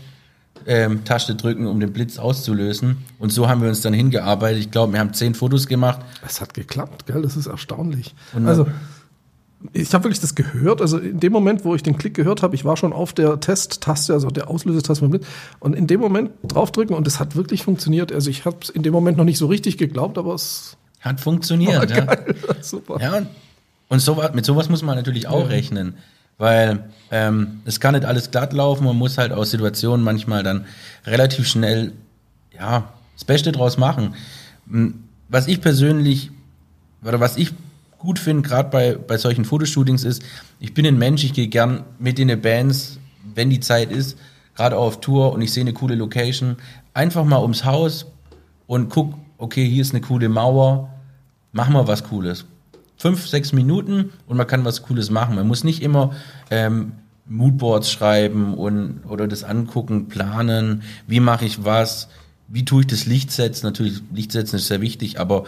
ähm, 0.67 1.05
Taste 1.05 1.35
drücken, 1.35 1.67
um 1.67 1.81
den 1.81 1.93
Blitz 1.93 2.19
auszulösen. 2.19 2.99
Und 3.19 3.31
so 3.31 3.49
haben 3.49 3.63
wir 3.63 3.69
uns 3.69 3.81
dann 3.81 3.93
hingearbeitet. 3.93 4.61
Ich 4.61 4.71
glaube, 4.71 4.93
wir 4.93 5.01
haben 5.01 5.13
zehn 5.13 5.35
Fotos 5.35 5.67
gemacht. 5.67 6.01
Es 6.27 6.41
hat 6.41 6.55
geklappt, 6.55 7.07
gell? 7.07 7.23
Das 7.23 7.37
ist 7.37 7.47
erstaunlich. 7.47 8.15
Und 8.33 8.47
also 8.47 8.67
ich 9.73 9.93
habe 9.95 10.05
wirklich 10.05 10.21
das 10.21 10.35
gehört. 10.35 10.81
Also 10.81 10.99
in 10.99 11.21
dem 11.21 11.33
Moment, 11.33 11.65
wo 11.65 11.75
ich 11.75 11.83
den 11.83 11.97
Klick 11.97 12.15
gehört 12.15 12.43
habe, 12.43 12.55
ich 12.55 12.65
war 12.65 12.77
schon 12.77 12.93
auf 12.93 13.13
der 13.13 13.39
Test-Taste, 13.41 14.13
also 14.13 14.29
der 14.29 14.49
Auslösetaste 14.49 15.07
mit. 15.09 15.25
Und 15.61 15.75
in 15.75 15.87
dem 15.87 16.01
Moment 16.01 16.31
draufdrücken 16.43 16.97
und 16.97 17.07
es 17.07 17.21
hat 17.21 17.37
wirklich 17.37 17.63
funktioniert. 17.63 18.13
Also 18.13 18.31
ich 18.31 18.45
habe 18.45 18.57
es 18.61 18.71
in 18.71 18.83
dem 18.83 18.93
Moment 18.93 19.19
noch 19.19 19.25
nicht 19.25 19.39
so 19.39 19.47
richtig 19.47 19.79
geglaubt, 19.79 20.19
aber 20.19 20.35
es 20.35 20.77
hat 21.01 21.21
funktioniert. 21.21 21.91
Ja. 21.91 22.05
Geil. 22.05 22.35
Super. 22.61 23.01
Ja, 23.01 23.27
und 23.89 23.99
so, 23.99 24.23
mit 24.33 24.45
sowas 24.45 24.69
muss 24.69 24.83
man 24.83 24.97
natürlich 24.97 25.29
auch 25.29 25.41
ja. 25.41 25.47
rechnen 25.47 25.95
weil 26.39 26.91
ähm, 27.11 27.61
es 27.65 27.81
kann 27.81 27.95
nicht 27.95 28.05
alles 28.05 28.31
glatt 28.31 28.53
laufen, 28.53 28.85
man 28.85 28.97
muss 28.97 29.19
halt 29.19 29.33
aus 29.33 29.51
Situationen 29.51 30.05
manchmal 30.05 30.43
dann 30.43 30.67
relativ 31.07 31.47
schnell 31.47 31.93
ja 32.53 32.93
das 33.15 33.25
Beste 33.25 33.53
draus 33.53 33.79
machen. 33.79 34.15
Hm, 34.69 35.05
was 35.29 35.47
ich 35.47 35.61
persönlich 35.61 36.31
oder 37.05 37.21
was 37.21 37.37
ich 37.37 37.53
gut 37.99 38.19
finde, 38.19 38.43
gerade 38.49 38.71
bei, 38.71 38.95
bei 38.97 39.17
solchen 39.17 39.45
Fotoshootings 39.45 40.05
ist, 40.05 40.23
ich 40.59 40.75
bin 40.75 40.87
ein 40.87 40.99
Mensch, 40.99 41.25
ich 41.25 41.33
gehe 41.33 41.49
gern 41.49 41.85
mit 41.99 42.19
in 42.19 42.29
die 42.29 42.37
Bands, 42.37 42.99
wenn 43.35 43.51
die 43.51 43.61
Zeit 43.61 43.93
ist, 43.93 44.19
gerade 44.57 44.77
auf 44.77 45.01
Tour 45.01 45.33
und 45.33 45.41
ich 45.41 45.53
sehe 45.53 45.63
eine 45.63 45.73
coole 45.73 45.95
Location, 45.95 46.57
einfach 46.95 47.25
mal 47.25 47.41
ums 47.41 47.65
Haus 47.65 48.07
und 48.67 48.91
guck, 48.91 49.15
okay, 49.39 49.69
hier 49.69 49.83
ist 49.83 49.95
eine 49.95 50.01
coole 50.01 50.29
Mauer, 50.29 50.91
mach 51.53 51.69
mal 51.69 51.87
was 51.87 52.05
Cooles 52.05 52.45
fünf, 53.03 53.27
sechs 53.27 53.53
Minuten 53.53 54.13
und 54.29 54.37
man 54.37 54.47
kann 54.47 54.65
was 54.65 54.83
Cooles 54.83 55.11
machen. 55.11 55.35
Man 55.35 55.49
muss 55.49 55.65
nicht 55.65 55.83
immer 55.83 56.13
ähm, 56.53 56.93
Moodboards 57.27 57.91
schreiben 57.91 58.55
und 58.55 59.01
oder 59.09 59.27
das 59.27 59.43
angucken, 59.43 60.07
planen, 60.07 60.85
wie 61.09 61.19
mache 61.19 61.45
ich 61.45 61.65
was, 61.65 62.09
wie 62.47 62.65
tue 62.65 62.83
ich 62.83 62.87
das 62.87 63.05
Licht 63.07 63.33
setzen. 63.33 63.67
Natürlich, 63.67 64.03
Licht 64.15 64.31
setzen 64.31 64.55
ist 64.55 64.69
sehr 64.69 64.81
wichtig, 64.81 65.19
aber 65.19 65.43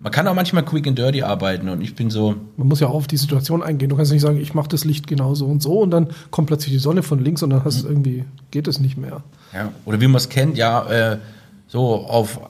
man 0.00 0.12
kann 0.12 0.26
auch 0.26 0.34
manchmal 0.34 0.64
quick 0.64 0.86
and 0.86 0.96
dirty 0.96 1.22
arbeiten 1.22 1.68
und 1.68 1.82
ich 1.82 1.94
bin 1.94 2.08
so. 2.08 2.36
Man 2.56 2.68
muss 2.68 2.80
ja 2.80 2.86
auch 2.86 2.94
auf 2.94 3.06
die 3.06 3.18
Situation 3.18 3.62
eingehen. 3.62 3.90
Du 3.90 3.96
kannst 3.96 4.10
nicht 4.10 4.22
sagen, 4.22 4.40
ich 4.40 4.54
mache 4.54 4.68
das 4.68 4.86
Licht 4.86 5.06
genau 5.06 5.34
so 5.34 5.44
und 5.44 5.62
so 5.62 5.80
und 5.80 5.90
dann 5.90 6.08
kommt 6.30 6.46
plötzlich 6.46 6.72
die 6.72 6.78
Sonne 6.78 7.02
von 7.02 7.22
links 7.22 7.42
und 7.42 7.50
dann 7.50 7.64
hast 7.64 7.82
mhm. 7.82 7.90
irgendwie, 7.90 8.24
geht 8.50 8.66
es 8.66 8.80
nicht 8.80 8.96
mehr. 8.96 9.22
Ja, 9.52 9.72
oder 9.84 10.00
wie 10.00 10.06
man 10.06 10.16
es 10.16 10.30
kennt, 10.30 10.56
ja, 10.56 10.86
äh, 10.86 11.18
so 11.66 12.06
auf 12.06 12.40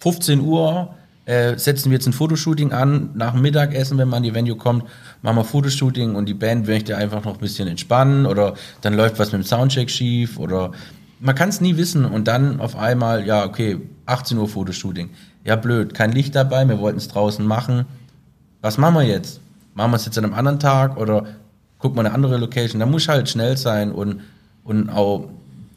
15 0.00 0.40
Uhr 0.40 0.94
äh, 1.26 1.56
setzen 1.58 1.90
wir 1.90 1.96
jetzt 1.96 2.06
ein 2.06 2.12
Fotoshooting 2.12 2.72
an, 2.72 3.10
nach 3.14 3.32
dem 3.32 3.42
Mittagessen, 3.42 3.98
wenn 3.98 4.08
man 4.08 4.18
an 4.18 4.22
die 4.24 4.34
Venue 4.34 4.56
kommt, 4.56 4.84
machen 5.22 5.36
wir 5.36 5.44
Fotoshooting 5.44 6.14
und 6.14 6.26
die 6.26 6.34
Band 6.34 6.66
möchte 6.66 6.96
einfach 6.96 7.24
noch 7.24 7.34
ein 7.34 7.40
bisschen 7.40 7.68
entspannen 7.68 8.26
oder 8.26 8.54
dann 8.82 8.94
läuft 8.94 9.18
was 9.18 9.32
mit 9.32 9.42
dem 9.42 9.46
Soundcheck 9.46 9.90
schief 9.90 10.38
oder 10.38 10.72
man 11.20 11.34
kann 11.34 11.48
es 11.48 11.60
nie 11.60 11.76
wissen 11.76 12.04
und 12.04 12.28
dann 12.28 12.60
auf 12.60 12.76
einmal, 12.76 13.26
ja, 13.26 13.44
okay, 13.46 13.78
18 14.06 14.36
Uhr 14.36 14.48
Fotoshooting. 14.48 15.10
Ja, 15.44 15.56
blöd, 15.56 15.94
kein 15.94 16.12
Licht 16.12 16.34
dabei, 16.34 16.68
wir 16.68 16.78
wollten 16.78 16.98
es 16.98 17.08
draußen 17.08 17.46
machen. 17.46 17.86
Was 18.60 18.76
machen 18.76 18.94
wir 18.94 19.04
jetzt? 19.04 19.40
Machen 19.74 19.92
wir 19.92 19.96
es 19.96 20.04
jetzt 20.04 20.18
an 20.18 20.24
einem 20.24 20.34
anderen 20.34 20.60
Tag 20.60 20.98
oder 20.98 21.26
gucken 21.78 21.96
wir 21.96 22.00
eine 22.00 22.12
andere 22.12 22.36
Location? 22.36 22.80
Da 22.80 22.86
muss 22.86 23.08
halt 23.08 23.28
schnell 23.28 23.56
sein 23.56 23.92
und, 23.92 24.20
und 24.64 24.90
auch 24.90 25.28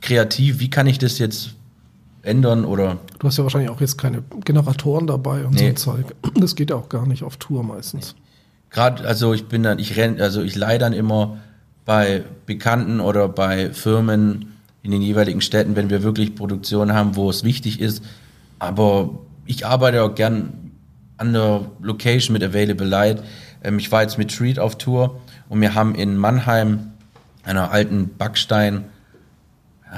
kreativ, 0.01 0.59
wie 0.59 0.69
kann 0.69 0.87
ich 0.87 0.99
das 0.99 1.17
jetzt 1.19 1.56
ändern 2.27 2.65
oder. 2.65 2.97
Du 3.19 3.27
hast 3.27 3.37
ja 3.37 3.43
wahrscheinlich 3.43 3.69
auch 3.69 3.81
jetzt 3.81 3.97
keine 3.97 4.23
Generatoren 4.43 5.07
dabei 5.07 5.45
und 5.45 5.53
nee. 5.53 5.59
so 5.59 5.65
ein 5.65 5.75
Zeug. 5.77 6.15
Das 6.35 6.55
geht 6.55 6.69
ja 6.69 6.75
auch 6.75 6.89
gar 6.89 7.07
nicht 7.07 7.23
auf 7.23 7.37
Tour 7.37 7.63
meistens. 7.63 8.15
Nee. 8.15 8.21
Gerade, 8.69 9.05
also 9.05 9.33
ich 9.33 9.47
bin 9.47 9.63
dann, 9.63 9.79
ich 9.79 9.97
renn, 9.97 10.19
also 10.19 10.41
ich 10.41 10.55
leih 10.55 10.77
dann 10.77 10.93
immer 10.93 11.37
bei 11.85 12.23
Bekannten 12.45 12.99
oder 12.99 13.29
bei 13.29 13.71
Firmen 13.71 14.53
in 14.83 14.91
den 14.91 15.01
jeweiligen 15.01 15.41
Städten, 15.41 15.75
wenn 15.75 15.89
wir 15.89 16.03
wirklich 16.03 16.35
Produktion 16.35 16.93
haben, 16.93 17.15
wo 17.15 17.29
es 17.29 17.43
wichtig 17.43 17.79
ist. 17.79 18.03
Aber 18.59 19.19
ich 19.45 19.65
arbeite 19.65 20.03
auch 20.03 20.13
gern 20.13 20.71
an 21.17 21.33
der 21.33 21.71
Location 21.81 22.33
mit 22.33 22.43
Available 22.43 22.87
Light. 22.87 23.23
Ähm, 23.63 23.79
ich 23.79 23.91
war 23.91 24.01
jetzt 24.01 24.17
mit 24.17 24.35
Treat 24.35 24.59
auf 24.59 24.77
Tour 24.77 25.19
und 25.49 25.61
wir 25.61 25.73
haben 25.73 25.95
in 25.95 26.17
Mannheim 26.17 26.91
einer 27.43 27.71
alten 27.71 28.09
Backstein, 28.17 28.85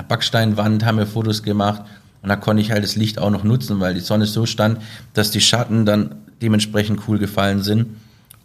Backsteinwand 0.08 0.86
haben 0.86 1.00
wir 1.00 1.08
Fotos 1.08 1.42
gemacht 1.42 1.82
und 2.22 2.30
da 2.30 2.36
konnte 2.36 2.62
ich 2.62 2.72
halt 2.72 2.84
das 2.84 2.96
Licht 2.96 3.20
auch 3.20 3.30
noch 3.30 3.44
nutzen, 3.44 3.80
weil 3.80 3.94
die 3.94 4.00
Sonne 4.02 4.26
so 4.26 4.46
stand, 4.46 4.80
dass 5.14 5.32
die 5.32 5.42
Schatten 5.42 5.86
dann 5.86 6.16
dementsprechend 6.42 7.02
cool 7.08 7.18
gefallen 7.18 7.64
sind. 7.64 7.88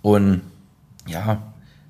Und 0.03 0.43
ja, 1.09 1.43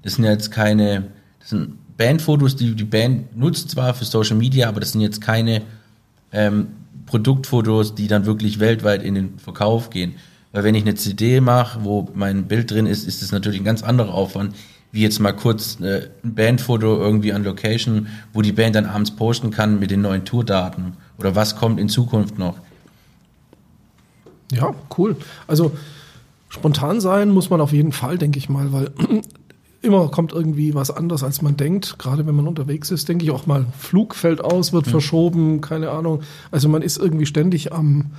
das 0.03 0.14
sind 0.14 0.25
jetzt 0.25 0.51
keine, 0.51 1.05
das 1.40 1.51
sind 1.51 1.97
Bandfotos, 1.97 2.57
die 2.57 2.75
die 2.75 2.85
Band 2.85 3.37
nutzt 3.37 3.70
zwar 3.70 3.94
für 3.94 4.05
Social 4.05 4.37
Media, 4.37 4.68
aber 4.68 4.81
das 4.81 4.92
sind 4.92 5.01
jetzt 5.01 5.20
keine 5.20 5.62
ähm, 6.33 6.68
Produktfotos, 7.07 7.94
die 7.94 8.09
dann 8.09 8.27
wirklich 8.27 8.61
weltweit 8.61 9.03
in 9.03 9.14
den 9.14 9.38
Verkauf 9.38 9.90
gehen. 9.90 10.14
Weil 10.53 10.64
wenn 10.64 10.75
ich 10.75 10.83
eine 10.83 10.94
CD 10.94 11.40
mache, 11.40 11.85
wo 11.85 12.09
mein 12.14 12.47
Bild 12.47 12.70
drin 12.70 12.87
ist, 12.87 13.07
ist 13.07 13.23
es 13.23 13.33
natürlich 13.33 13.61
ein 13.61 13.64
ganz 13.64 13.83
anderer 13.83 14.14
Aufwand, 14.14 14.55
wie 14.90 15.03
jetzt 15.03 15.18
mal 15.18 15.33
kurz 15.33 15.81
äh, 15.81 16.09
ein 16.23 16.35
Bandfoto 16.35 16.99
irgendwie 16.99 17.33
an 17.33 17.44
Location, 17.44 18.07
wo 18.33 18.40
die 18.40 18.53
Band 18.53 18.77
dann 18.77 18.87
abends 18.87 19.11
posten 19.11 19.51
kann 19.51 19.81
mit 19.81 19.90
den 19.90 20.01
neuen 20.01 20.25
Tourdaten 20.25 20.94
oder 21.18 21.35
was 21.35 21.57
kommt 21.57 21.79
in 21.81 21.88
Zukunft 21.88 22.38
noch. 22.38 22.57
Ja, 24.53 24.74
cool. 24.98 25.16
Also 25.46 25.72
spontan 26.48 27.00
sein 27.00 27.31
muss 27.31 27.50
man 27.50 27.61
auf 27.61 27.72
jeden 27.72 27.92
Fall, 27.92 28.18
denke 28.18 28.38
ich 28.38 28.48
mal, 28.48 28.72
weil 28.72 28.92
immer 29.83 30.09
kommt 30.09 30.33
irgendwie 30.33 30.74
was 30.74 30.90
anderes, 30.90 31.22
als 31.22 31.42
man 31.42 31.57
denkt. 31.57 31.98
Gerade 31.98 32.27
wenn 32.27 32.35
man 32.35 32.48
unterwegs 32.48 32.90
ist, 32.90 33.09
denke 33.09 33.24
ich 33.24 33.31
auch 33.31 33.46
mal, 33.46 33.66
Flug 33.79 34.14
fällt 34.14 34.42
aus, 34.42 34.72
wird 34.72 34.87
mhm. 34.87 34.90
verschoben, 34.90 35.61
keine 35.61 35.90
Ahnung. 35.90 36.22
Also 36.50 36.68
man 36.68 36.83
ist 36.83 36.98
irgendwie 36.98 37.27
ständig 37.27 37.72
am, 37.72 38.12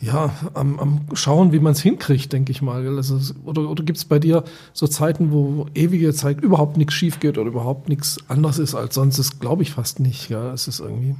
ja, 0.00 0.30
am, 0.54 0.78
am 0.78 1.00
Schauen, 1.14 1.52
wie 1.52 1.60
man 1.60 1.72
es 1.72 1.80
hinkriegt, 1.80 2.32
denke 2.32 2.52
ich 2.52 2.62
mal. 2.62 2.86
Also, 2.96 3.18
oder 3.44 3.68
oder 3.68 3.84
gibt 3.84 3.98
es 3.98 4.04
bei 4.04 4.18
dir 4.18 4.44
so 4.72 4.86
Zeiten, 4.86 5.32
wo 5.32 5.66
ewige 5.74 6.12
Zeit 6.12 6.40
überhaupt 6.40 6.76
nichts 6.76 6.94
schief 6.94 7.20
geht 7.20 7.38
oder 7.38 7.48
überhaupt 7.48 7.88
nichts 7.88 8.18
anders 8.28 8.58
ist 8.58 8.74
als 8.74 8.94
sonst? 8.94 9.18
Das 9.18 9.38
glaube 9.38 9.62
ich 9.62 9.72
fast 9.72 10.00
nicht. 10.00 10.28
Ja, 10.28 10.52
es 10.52 10.68
ist 10.68 10.80
irgendwie. 10.80 11.14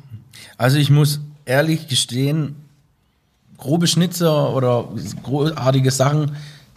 Also 0.57 0.79
ich 0.79 0.91
muss 0.91 1.21
ehrlich 1.45 1.89
gestehen, 1.89 2.57
grobe 3.59 3.87
Schnitzer 3.87 4.55
oder 4.55 4.89
großartige 5.23 5.91
Sachen 5.91 6.33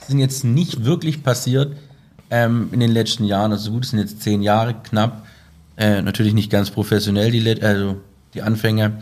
sind 0.08 0.20
jetzt 0.20 0.44
nicht 0.44 0.86
wirklich 0.86 1.24
passiert 1.24 1.76
ähm, 2.30 2.70
in 2.72 2.80
den 2.80 2.92
letzten 2.92 3.26
Jahren. 3.26 3.52
Also 3.52 3.72
gut, 3.72 3.86
es 3.86 3.92
sind 3.92 4.00
jetzt 4.00 4.22
zehn 4.22 4.42
Jahre 4.42 4.76
knapp. 4.84 5.26
Äh, 5.78 6.02
natürlich 6.02 6.34
nicht 6.34 6.52
ganz 6.52 6.72
professionell, 6.72 7.32
die, 7.32 7.62
also 7.62 7.98
die 8.34 8.42
Anfänge. 8.42 9.00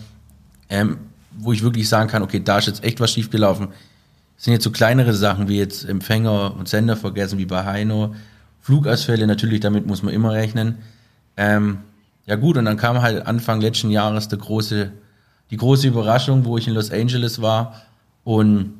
Ähm, 0.69 0.97
wo 1.37 1.51
ich 1.51 1.63
wirklich 1.63 1.89
sagen 1.89 2.09
kann, 2.09 2.23
okay, 2.23 2.41
da 2.43 2.59
ist 2.59 2.67
jetzt 2.67 2.83
echt 2.83 2.99
was 2.99 3.11
schiefgelaufen. 3.11 3.69
Das 4.35 4.45
sind 4.45 4.53
jetzt 4.53 4.63
so 4.63 4.71
kleinere 4.71 5.13
Sachen 5.13 5.47
wie 5.47 5.57
jetzt 5.57 5.87
Empfänger 5.87 6.55
und 6.55 6.67
Sender 6.67 6.95
vergessen, 6.95 7.39
wie 7.39 7.45
bei 7.45 7.65
Heino. 7.65 8.15
Flugausfälle, 8.61 9.27
natürlich, 9.27 9.59
damit 9.59 9.87
muss 9.87 10.03
man 10.03 10.13
immer 10.13 10.31
rechnen. 10.31 10.77
Ähm, 11.37 11.79
ja 12.25 12.35
gut, 12.35 12.57
und 12.57 12.65
dann 12.65 12.77
kam 12.77 13.01
halt 13.01 13.25
Anfang 13.25 13.61
letzten 13.61 13.89
Jahres 13.89 14.27
der 14.27 14.39
große, 14.39 14.91
die 15.51 15.57
große 15.57 15.87
Überraschung, 15.87 16.45
wo 16.45 16.57
ich 16.57 16.67
in 16.67 16.73
Los 16.73 16.91
Angeles 16.91 17.41
war 17.41 17.81
und 18.23 18.73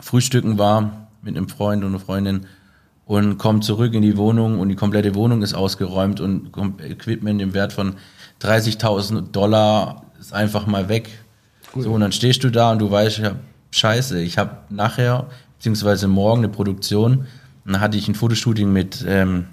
frühstücken 0.00 0.58
war 0.58 1.08
mit 1.22 1.36
einem 1.36 1.48
Freund 1.48 1.84
und 1.84 1.90
einer 1.90 2.00
Freundin 2.00 2.46
und 3.06 3.38
komme 3.38 3.60
zurück 3.60 3.94
in 3.94 4.02
die 4.02 4.16
Wohnung 4.16 4.60
und 4.60 4.68
die 4.68 4.76
komplette 4.76 5.14
Wohnung 5.14 5.42
ist 5.42 5.54
ausgeräumt 5.54 6.20
und 6.20 6.50
Equipment 6.80 7.42
im 7.42 7.54
Wert 7.54 7.72
von 7.72 7.96
30.000 8.40 9.32
Dollar 9.32 10.04
ist 10.18 10.32
einfach 10.32 10.66
mal 10.66 10.88
weg. 10.88 11.08
Cool. 11.74 11.82
So, 11.82 11.92
und 11.92 12.00
dann 12.00 12.12
stehst 12.12 12.44
du 12.44 12.50
da 12.50 12.72
und 12.72 12.78
du 12.78 12.90
weißt, 12.90 13.18
ja, 13.18 13.36
scheiße, 13.72 14.20
ich 14.20 14.38
habe 14.38 14.58
nachher, 14.70 15.26
beziehungsweise 15.58 16.08
morgen 16.08 16.40
eine 16.40 16.48
Produktion. 16.48 17.26
Und 17.64 17.72
dann 17.72 17.80
hatte 17.80 17.98
ich 17.98 18.08
ein 18.08 18.14
Fotoshooting 18.14 18.72
mit, 18.72 19.04
ähm, 19.06 19.46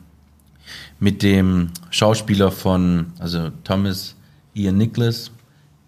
mit 0.99 1.23
dem 1.23 1.69
Schauspieler 1.89 2.51
von, 2.51 3.07
also 3.19 3.49
Thomas 3.63 4.15
Ian 4.53 4.77
Nicholas, 4.77 5.31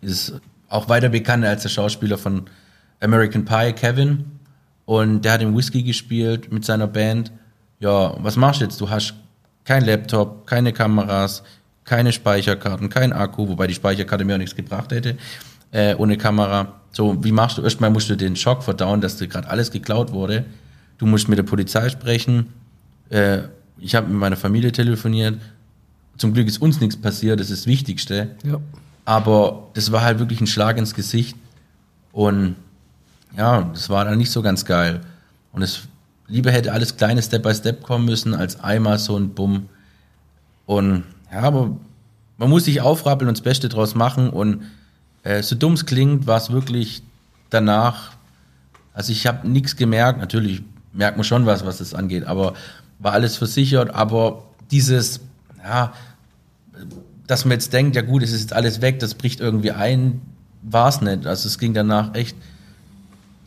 ist 0.02 0.34
auch 0.70 0.88
weiter 0.88 1.10
bekannt 1.10 1.46
als 1.46 1.64
der 1.64 1.70
Schauspieler 1.70 2.18
von 2.18 2.44
American 3.00 3.46
Pie, 3.46 3.74
Kevin. 3.74 4.26
Und 4.86 5.24
der 5.24 5.34
hat 5.34 5.42
im 5.42 5.56
Whisky 5.56 5.84
gespielt 5.84 6.52
mit 6.52 6.66
seiner 6.66 6.88
Band. 6.88 7.32
Ja, 7.80 8.16
was 8.24 8.36
machst 8.36 8.62
du 8.62 8.66
jetzt? 8.66 8.80
Du 8.82 8.90
hast 8.90 9.14
kein 9.66 9.86
Laptop, 9.86 10.48
keine 10.48 10.74
Kameras, 10.74 11.44
keine 11.84 12.12
Speicherkarten, 12.12 12.90
kein 12.90 13.14
Akku, 13.14 13.48
wobei 13.48 13.68
die 13.68 13.74
Speicherkarte 13.74 14.26
mir 14.26 14.36
auch 14.36 14.40
nichts 14.40 14.56
gebracht 14.56 14.92
hätte 14.92 15.18
äh, 15.72 15.96
ohne 15.96 16.18
Kamera. 16.18 16.82
So, 16.92 17.24
wie 17.24 17.32
machst 17.32 17.58
du? 17.58 17.62
Erstmal 17.62 17.90
musst 17.90 18.10
du 18.10 18.16
den 18.16 18.36
Schock 18.36 18.64
verdauen, 18.64 19.02
dass 19.02 19.18
dir 19.18 19.28
gerade 19.28 19.50
alles 19.50 19.72
geklaut 19.72 20.12
wurde. 20.12 20.46
Du 20.98 21.06
musst 21.06 21.30
mit 21.30 21.38
der 21.38 21.44
Polizei 21.44 21.90
sprechen. 21.90 22.54
Äh, 23.10 23.44
ich 23.80 23.96
habe 23.96 24.08
mit 24.08 24.18
meiner 24.18 24.38
Familie 24.38 24.72
telefoniert. 24.72 25.40
Zum 26.18 26.34
Glück 26.34 26.48
ist 26.48 26.62
uns 26.62 26.80
nichts 26.80 26.98
passiert, 26.98 27.40
das 27.40 27.50
ist 27.50 27.62
das 27.62 27.68
Wichtigste. 27.68 28.36
Ja. 28.44 28.60
Aber 29.06 29.70
das 29.74 29.92
war 29.92 30.02
halt 30.02 30.20
wirklich 30.20 30.42
ein 30.42 30.48
Schlag 30.48 30.78
ins 30.78 30.94
Gesicht. 30.94 31.36
Und 32.12 32.56
ja, 33.38 33.64
das 33.74 33.90
war 33.90 34.06
dann 34.06 34.18
nicht 34.18 34.32
so 34.32 34.42
ganz 34.42 34.66
geil. 34.66 35.02
Und 35.52 35.62
es 35.62 35.88
lieber 36.28 36.52
hätte 36.52 36.74
alles 36.74 36.96
kleine 36.96 37.22
Step 37.22 37.44
by 37.44 37.54
Step 37.54 37.84
kommen 37.84 38.06
müssen, 38.06 38.34
als 38.34 38.60
einmal 38.60 39.00
so 39.00 39.18
ein 39.18 39.34
Bumm. 39.34 39.70
Und 40.66 41.04
ja, 41.32 41.42
aber 41.42 41.76
man 42.38 42.50
muss 42.50 42.66
sich 42.66 42.82
aufrappeln 42.82 43.28
und 43.28 43.38
das 43.38 43.44
Beste 43.44 43.70
draus 43.70 43.96
machen 43.96 44.30
und 44.30 44.64
äh, 45.24 45.44
so 45.44 45.56
dumm 45.56 45.74
es 45.74 45.86
klingt, 45.86 46.28
war 46.28 46.38
es 46.38 46.52
wirklich 46.52 47.04
danach, 47.50 48.12
also 48.94 49.12
ich 49.12 49.28
habe 49.28 49.48
nichts 49.48 49.76
gemerkt, 49.76 50.20
natürlich 50.20 50.62
merkt 50.94 51.18
man 51.18 51.24
schon 51.24 51.46
was, 51.46 51.66
was 51.66 51.80
das 51.80 51.94
angeht, 51.94 52.26
aber 52.26 52.54
war 53.00 53.14
alles 53.14 53.38
versichert, 53.38 53.94
aber 53.94 54.44
dieses, 54.72 55.22
ja, 55.64 55.94
dass 57.28 57.46
man 57.46 57.54
jetzt 57.54 57.74
denkt, 57.74 57.96
ja 57.96 58.02
gut, 58.02 58.24
es 58.24 58.32
ist 58.32 58.42
jetzt 58.42 58.54
alles 58.54 58.82
weg, 58.82 59.00
das 59.00 59.16
bricht 59.16 59.40
irgendwie 59.40 59.72
ein, 59.72 60.22
war 60.62 60.90
es 60.90 61.02
nicht. 61.02 61.26
Also 61.26 61.48
es 61.48 61.58
ging 61.58 61.74
danach 61.74 62.14
echt 62.16 62.36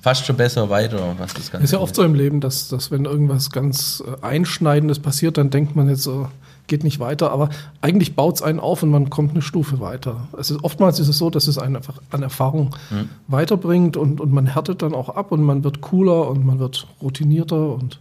fast 0.00 0.26
schon 0.26 0.36
besser 0.36 0.68
weiter, 0.68 1.14
was 1.18 1.34
das 1.34 1.50
Ganze 1.50 1.64
Ist 1.64 1.72
ja 1.72 1.78
oft 1.78 1.94
so 1.94 2.02
im 2.02 2.14
Leben, 2.14 2.40
dass, 2.40 2.68
dass 2.68 2.90
wenn 2.90 3.04
irgendwas 3.04 3.50
ganz 3.50 4.02
äh, 4.06 4.24
Einschneidendes 4.24 4.98
passiert, 4.98 5.38
dann 5.38 5.50
denkt 5.50 5.76
man 5.76 5.88
jetzt 5.88 6.02
so, 6.02 6.28
geht 6.66 6.84
nicht 6.84 7.00
weiter, 7.00 7.30
aber 7.30 7.50
eigentlich 7.80 8.14
baut 8.14 8.36
es 8.36 8.42
einen 8.42 8.60
auf 8.60 8.82
und 8.82 8.90
man 8.90 9.10
kommt 9.10 9.32
eine 9.32 9.42
Stufe 9.42 9.80
weiter. 9.80 10.28
Also 10.32 10.58
oftmals 10.62 10.98
ist 10.98 11.08
es 11.08 11.18
so, 11.18 11.28
dass 11.28 11.46
es 11.46 11.58
einen 11.58 11.76
einfach 11.76 12.00
an 12.10 12.22
Erfahrung 12.22 12.74
mhm. 12.90 13.08
weiterbringt 13.28 13.96
und, 13.96 14.20
und 14.20 14.32
man 14.32 14.46
härtet 14.46 14.82
dann 14.82 14.94
auch 14.94 15.08
ab 15.10 15.32
und 15.32 15.42
man 15.42 15.64
wird 15.64 15.80
cooler 15.80 16.28
und 16.28 16.46
man 16.46 16.58
wird 16.58 16.86
routinierter 17.00 17.74
und 17.74 18.00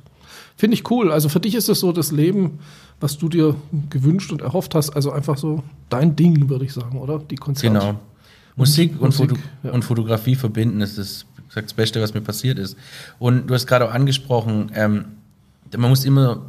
finde 0.62 0.76
ich 0.76 0.92
cool. 0.92 1.12
Also 1.12 1.28
für 1.28 1.40
dich 1.40 1.56
ist 1.56 1.70
es 1.70 1.80
so 1.80 1.92
das 1.92 2.12
Leben, 2.12 2.60
was 3.00 3.18
du 3.18 3.30
dir 3.30 3.56
gewünscht 3.90 4.32
und 4.32 4.42
erhofft 4.42 4.76
hast, 4.76 4.92
also 4.92 5.12
einfach 5.12 5.36
so 5.36 5.64
dein 5.90 6.16
Ding, 6.16 6.50
würde 6.50 6.66
ich 6.66 6.74
sagen, 6.74 7.00
oder? 7.00 7.18
Die 7.18 7.36
Konzerte. 7.36 7.80
Genau. 7.80 8.00
Musik 8.56 8.92
und, 9.02 9.18
Musik, 9.18 9.32
Foto 9.32 9.42
ja. 9.64 9.72
und 9.72 9.84
Fotografie 9.84 10.36
verbinden 10.36 10.82
ist 10.82 11.00
das, 11.00 11.26
das 11.56 11.74
Beste, 11.74 12.00
was 12.00 12.14
mir 12.14 12.22
passiert 12.22 12.60
ist. 12.60 12.78
Und 13.18 13.48
du 13.48 13.56
hast 13.56 13.66
gerade 13.66 13.90
auch 13.90 13.92
angesprochen, 13.92 14.72
ähm, 14.76 15.06
man 15.76 15.90
muss 15.90 16.06
immer 16.06 16.46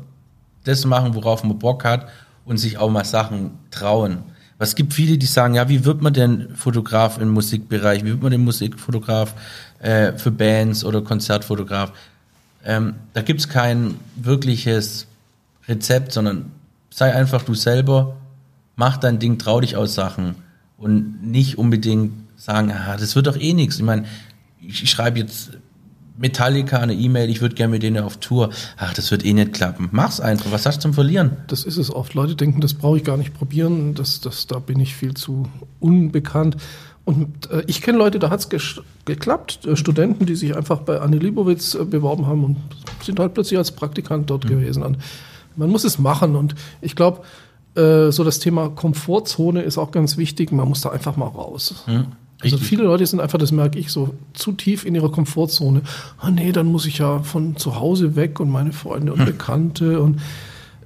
das 0.64 0.85
machen, 0.85 1.14
worauf 1.14 1.42
man 1.42 1.59
Bock 1.59 1.83
hat 1.87 2.09
und 2.44 2.59
sich 2.59 2.77
auch 2.77 2.90
mal 2.90 3.07
Sachen 3.07 3.53
trauen. 3.70 4.18
Es 4.59 4.75
gibt 4.75 4.92
viele, 4.92 5.16
die 5.16 5.27
sagen, 5.27 5.55
ja, 5.55 5.70
wie 5.70 5.87
wird 5.87 6.03
man 6.03 6.12
denn 6.12 6.55
Fotograf 6.55 7.18
im 7.18 7.31
Musikbereich? 7.31 8.05
Wie 8.05 8.11
wird 8.11 8.22
man 8.22 8.31
denn 8.31 8.44
Musikfotograf 8.44 9.35
äh, 9.79 10.12
für 10.18 10.31
Bands 10.31 10.85
oder 10.85 11.01
Konzertfotograf? 11.01 11.92
Ähm, 12.64 12.94
da 13.12 13.22
gibt 13.22 13.40
es 13.40 13.48
kein 13.48 13.96
wirkliches 14.16 15.07
Rezept, 15.68 16.12
sondern 16.12 16.51
sei 16.90 17.14
einfach 17.14 17.42
du 17.42 17.55
selber, 17.55 18.16
mach 18.77 18.96
dein 18.96 19.18
Ding, 19.18 19.38
trau 19.38 19.61
dich 19.61 19.77
aus 19.77 19.94
Sachen 19.94 20.37
und 20.77 21.22
nicht 21.22 21.59
unbedingt 21.59 22.12
sagen, 22.37 22.72
ah, 22.72 22.96
das 22.96 23.14
wird 23.14 23.27
doch 23.27 23.37
eh 23.37 23.53
nichts. 23.53 23.77
Ich 23.77 23.83
meine, 23.83 24.05
ich 24.61 24.90
schreibe 24.90 25.18
jetzt 25.18 25.53
Metallica 26.18 26.79
eine 26.79 26.94
E-Mail, 26.94 27.31
ich 27.31 27.40
würde 27.40 27.55
gerne 27.55 27.72
mit 27.72 27.83
denen 27.83 28.03
auf 28.03 28.18
Tour. 28.18 28.51
Ach, 28.77 28.92
das 28.94 29.11
wird 29.11 29.25
eh 29.25 29.33
nicht 29.33 29.55
klappen. 29.55 29.88
Mach's 29.92 30.20
einfach. 30.20 30.53
Was 30.53 30.66
hast 30.66 30.79
du 30.79 30.83
zum 30.83 30.94
Verlieren? 30.94 31.37
Das 31.48 31.64
ist 31.64 31.79
es 31.79 31.90
oft. 31.90 32.14
Leute 32.14 32.37
denken, 32.37 32.61
das 32.61 32.75
brauche 32.75 32.98
ich 32.98 33.05
gar 33.05 33.16
nicht 33.16 33.35
probieren. 33.35 33.94
Das, 33.94 34.20
das, 34.20 34.46
da 34.46 34.59
bin 34.59 34.79
ich 34.79 34.94
viel 34.94 35.14
zu 35.14 35.48
unbekannt. 35.81 36.57
Und 37.05 37.51
äh, 37.51 37.65
ich 37.67 37.83
kenne 37.83 37.99
Leute, 37.99 38.19
da 38.19 38.31
hat's 38.31 38.49
geklappt. 39.05 39.67
Äh, 39.67 39.77
Studenten, 39.77 40.27
die 40.27 40.37
sich 40.37 40.57
einfach 40.57 40.81
bei 40.81 41.01
Anne 41.01 41.19
Libowitz 41.19 41.75
äh, 41.75 41.85
beworben 41.85 42.27
haben 42.27 42.45
und 42.45 42.57
sind 43.03 43.19
halt 43.19 43.35
plötzlich 43.35 43.59
als 43.59 43.73
Praktikant 43.73 44.31
dort 44.31 44.45
mhm. 44.45 44.49
gewesen. 44.49 44.83
Und 44.83 44.99
man 45.57 45.71
muss 45.71 45.85
es 45.85 45.99
machen. 45.99 46.37
Und 46.37 46.55
ich 46.81 46.95
glaube, 46.95 47.23
äh, 47.75 48.11
so 48.12 48.23
das 48.23 48.38
Thema 48.38 48.69
Komfortzone 48.69 49.62
ist 49.62 49.79
auch 49.79 49.91
ganz 49.91 50.17
wichtig. 50.17 50.53
Man 50.53 50.69
muss 50.69 50.83
da 50.83 50.91
einfach 50.91 51.17
mal 51.17 51.27
raus. 51.27 51.85
Mhm. 51.87 52.07
Also 52.43 52.57
viele 52.57 52.85
Leute 52.85 53.07
sind 53.07 53.21
einfach, 53.21 53.38
das 53.38 53.53
merke 53.53 53.79
ich, 53.79 53.91
so 53.91 54.15
zu 54.35 54.53
tief 54.53 54.85
in 54.85 54.95
ihrer 54.95 55.12
Komfortzone. 55.12 55.83
Ah 56.19 56.31
nee, 56.31 56.51
dann 56.51 56.67
muss 56.67 56.87
ich 56.87 56.99
ja 56.99 57.21
von 57.21 57.57
zu 57.57 57.79
Hause 57.79 58.17
weg 58.17 58.41
und 58.41 58.51
meine 58.51 58.73
Freunde 58.73 59.12
und 59.12 59.21
hm. 59.21 59.27
Bekannte 59.27 60.01
und 60.01 60.21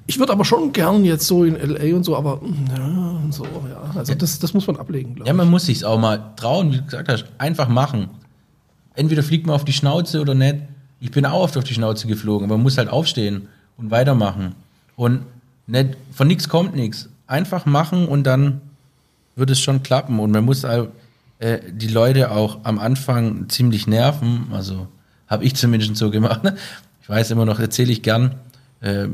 ich 0.06 0.18
würde 0.18 0.32
aber 0.32 0.44
schon 0.44 0.72
gern 0.72 1.04
jetzt 1.04 1.26
so 1.26 1.44
in 1.44 1.56
LA 1.56 1.96
und 1.96 2.04
so, 2.04 2.16
aber 2.16 2.40
ja, 2.76 3.20
so, 3.30 3.44
ja. 3.44 3.90
Also 3.94 4.14
das, 4.14 4.38
das 4.38 4.54
muss 4.54 4.66
man 4.66 4.76
ablegen, 4.76 5.14
glaube 5.16 5.22
ich. 5.22 5.28
Ja, 5.28 5.34
man 5.34 5.50
muss 5.50 5.66
sich 5.66 5.84
auch 5.84 5.98
mal 5.98 6.32
trauen, 6.36 6.72
wie 6.72 6.76
du 6.76 6.84
gesagt 6.84 7.08
hast, 7.08 7.24
einfach 7.38 7.68
machen. 7.68 8.08
Entweder 8.94 9.22
fliegt 9.22 9.46
man 9.46 9.56
auf 9.56 9.64
die 9.64 9.72
Schnauze 9.72 10.20
oder 10.20 10.34
nicht. 10.34 10.56
Ich 11.00 11.10
bin 11.10 11.26
auch 11.26 11.42
oft 11.42 11.56
auf 11.56 11.64
die 11.64 11.74
Schnauze 11.74 12.06
geflogen, 12.06 12.46
aber 12.46 12.56
man 12.56 12.62
muss 12.62 12.78
halt 12.78 12.88
aufstehen 12.88 13.48
und 13.76 13.90
weitermachen. 13.90 14.54
Und 14.94 15.22
nicht, 15.66 15.96
von 16.12 16.28
nichts 16.28 16.48
kommt 16.48 16.74
nichts. 16.74 17.08
Einfach 17.26 17.66
machen 17.66 18.06
und 18.06 18.24
dann 18.24 18.60
wird 19.34 19.50
es 19.50 19.60
schon 19.60 19.82
klappen. 19.82 20.18
Und 20.20 20.30
man 20.30 20.44
muss 20.44 20.64
halt 20.64 20.90
äh, 21.38 21.58
die 21.70 21.88
Leute 21.88 22.30
auch 22.30 22.58
am 22.62 22.78
Anfang 22.78 23.48
ziemlich 23.48 23.86
nerven. 23.86 24.46
Also 24.52 24.86
habe 25.26 25.44
ich 25.44 25.54
zumindest 25.56 25.96
so 25.96 26.10
gemacht. 26.10 26.40
Ich 27.02 27.10
weiß 27.10 27.30
immer 27.30 27.44
noch, 27.44 27.60
erzähle 27.60 27.92
ich 27.92 28.02
gern 28.02 28.34
äh, 28.80 29.06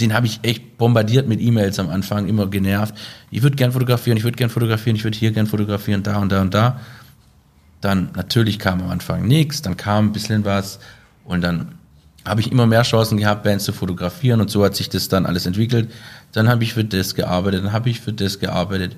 den 0.00 0.12
habe 0.14 0.26
ich 0.26 0.40
echt 0.42 0.76
bombardiert 0.76 1.26
mit 1.26 1.40
E-Mails 1.40 1.78
am 1.78 1.88
Anfang, 1.88 2.28
immer 2.28 2.48
genervt. 2.48 2.94
Ich 3.30 3.42
würde 3.42 3.56
gern 3.56 3.72
fotografieren, 3.72 4.18
ich 4.18 4.24
würde 4.24 4.36
gern 4.36 4.50
fotografieren, 4.50 4.96
ich 4.96 5.04
würde 5.04 5.16
hier 5.16 5.32
gern 5.32 5.46
fotografieren, 5.46 6.02
da 6.02 6.18
und 6.18 6.30
da 6.30 6.42
und 6.42 6.54
da. 6.54 6.80
Dann 7.80 8.10
natürlich 8.14 8.58
kam 8.58 8.82
am 8.82 8.90
Anfang 8.90 9.26
nichts, 9.26 9.62
dann 9.62 9.76
kam 9.76 10.06
ein 10.06 10.12
bisschen 10.12 10.44
was 10.44 10.78
und 11.24 11.42
dann 11.42 11.76
habe 12.24 12.40
ich 12.40 12.50
immer 12.50 12.66
mehr 12.66 12.82
Chancen 12.82 13.18
gehabt, 13.18 13.44
Bands 13.44 13.64
zu 13.64 13.72
fotografieren 13.72 14.40
und 14.40 14.50
so 14.50 14.64
hat 14.64 14.74
sich 14.74 14.88
das 14.88 15.08
dann 15.08 15.26
alles 15.26 15.46
entwickelt. 15.46 15.90
Dann 16.32 16.48
habe 16.48 16.64
ich 16.64 16.74
für 16.74 16.84
das 16.84 17.14
gearbeitet, 17.14 17.64
dann 17.64 17.72
habe 17.72 17.88
ich 17.88 18.00
für 18.00 18.12
das 18.12 18.38
gearbeitet, 18.38 18.96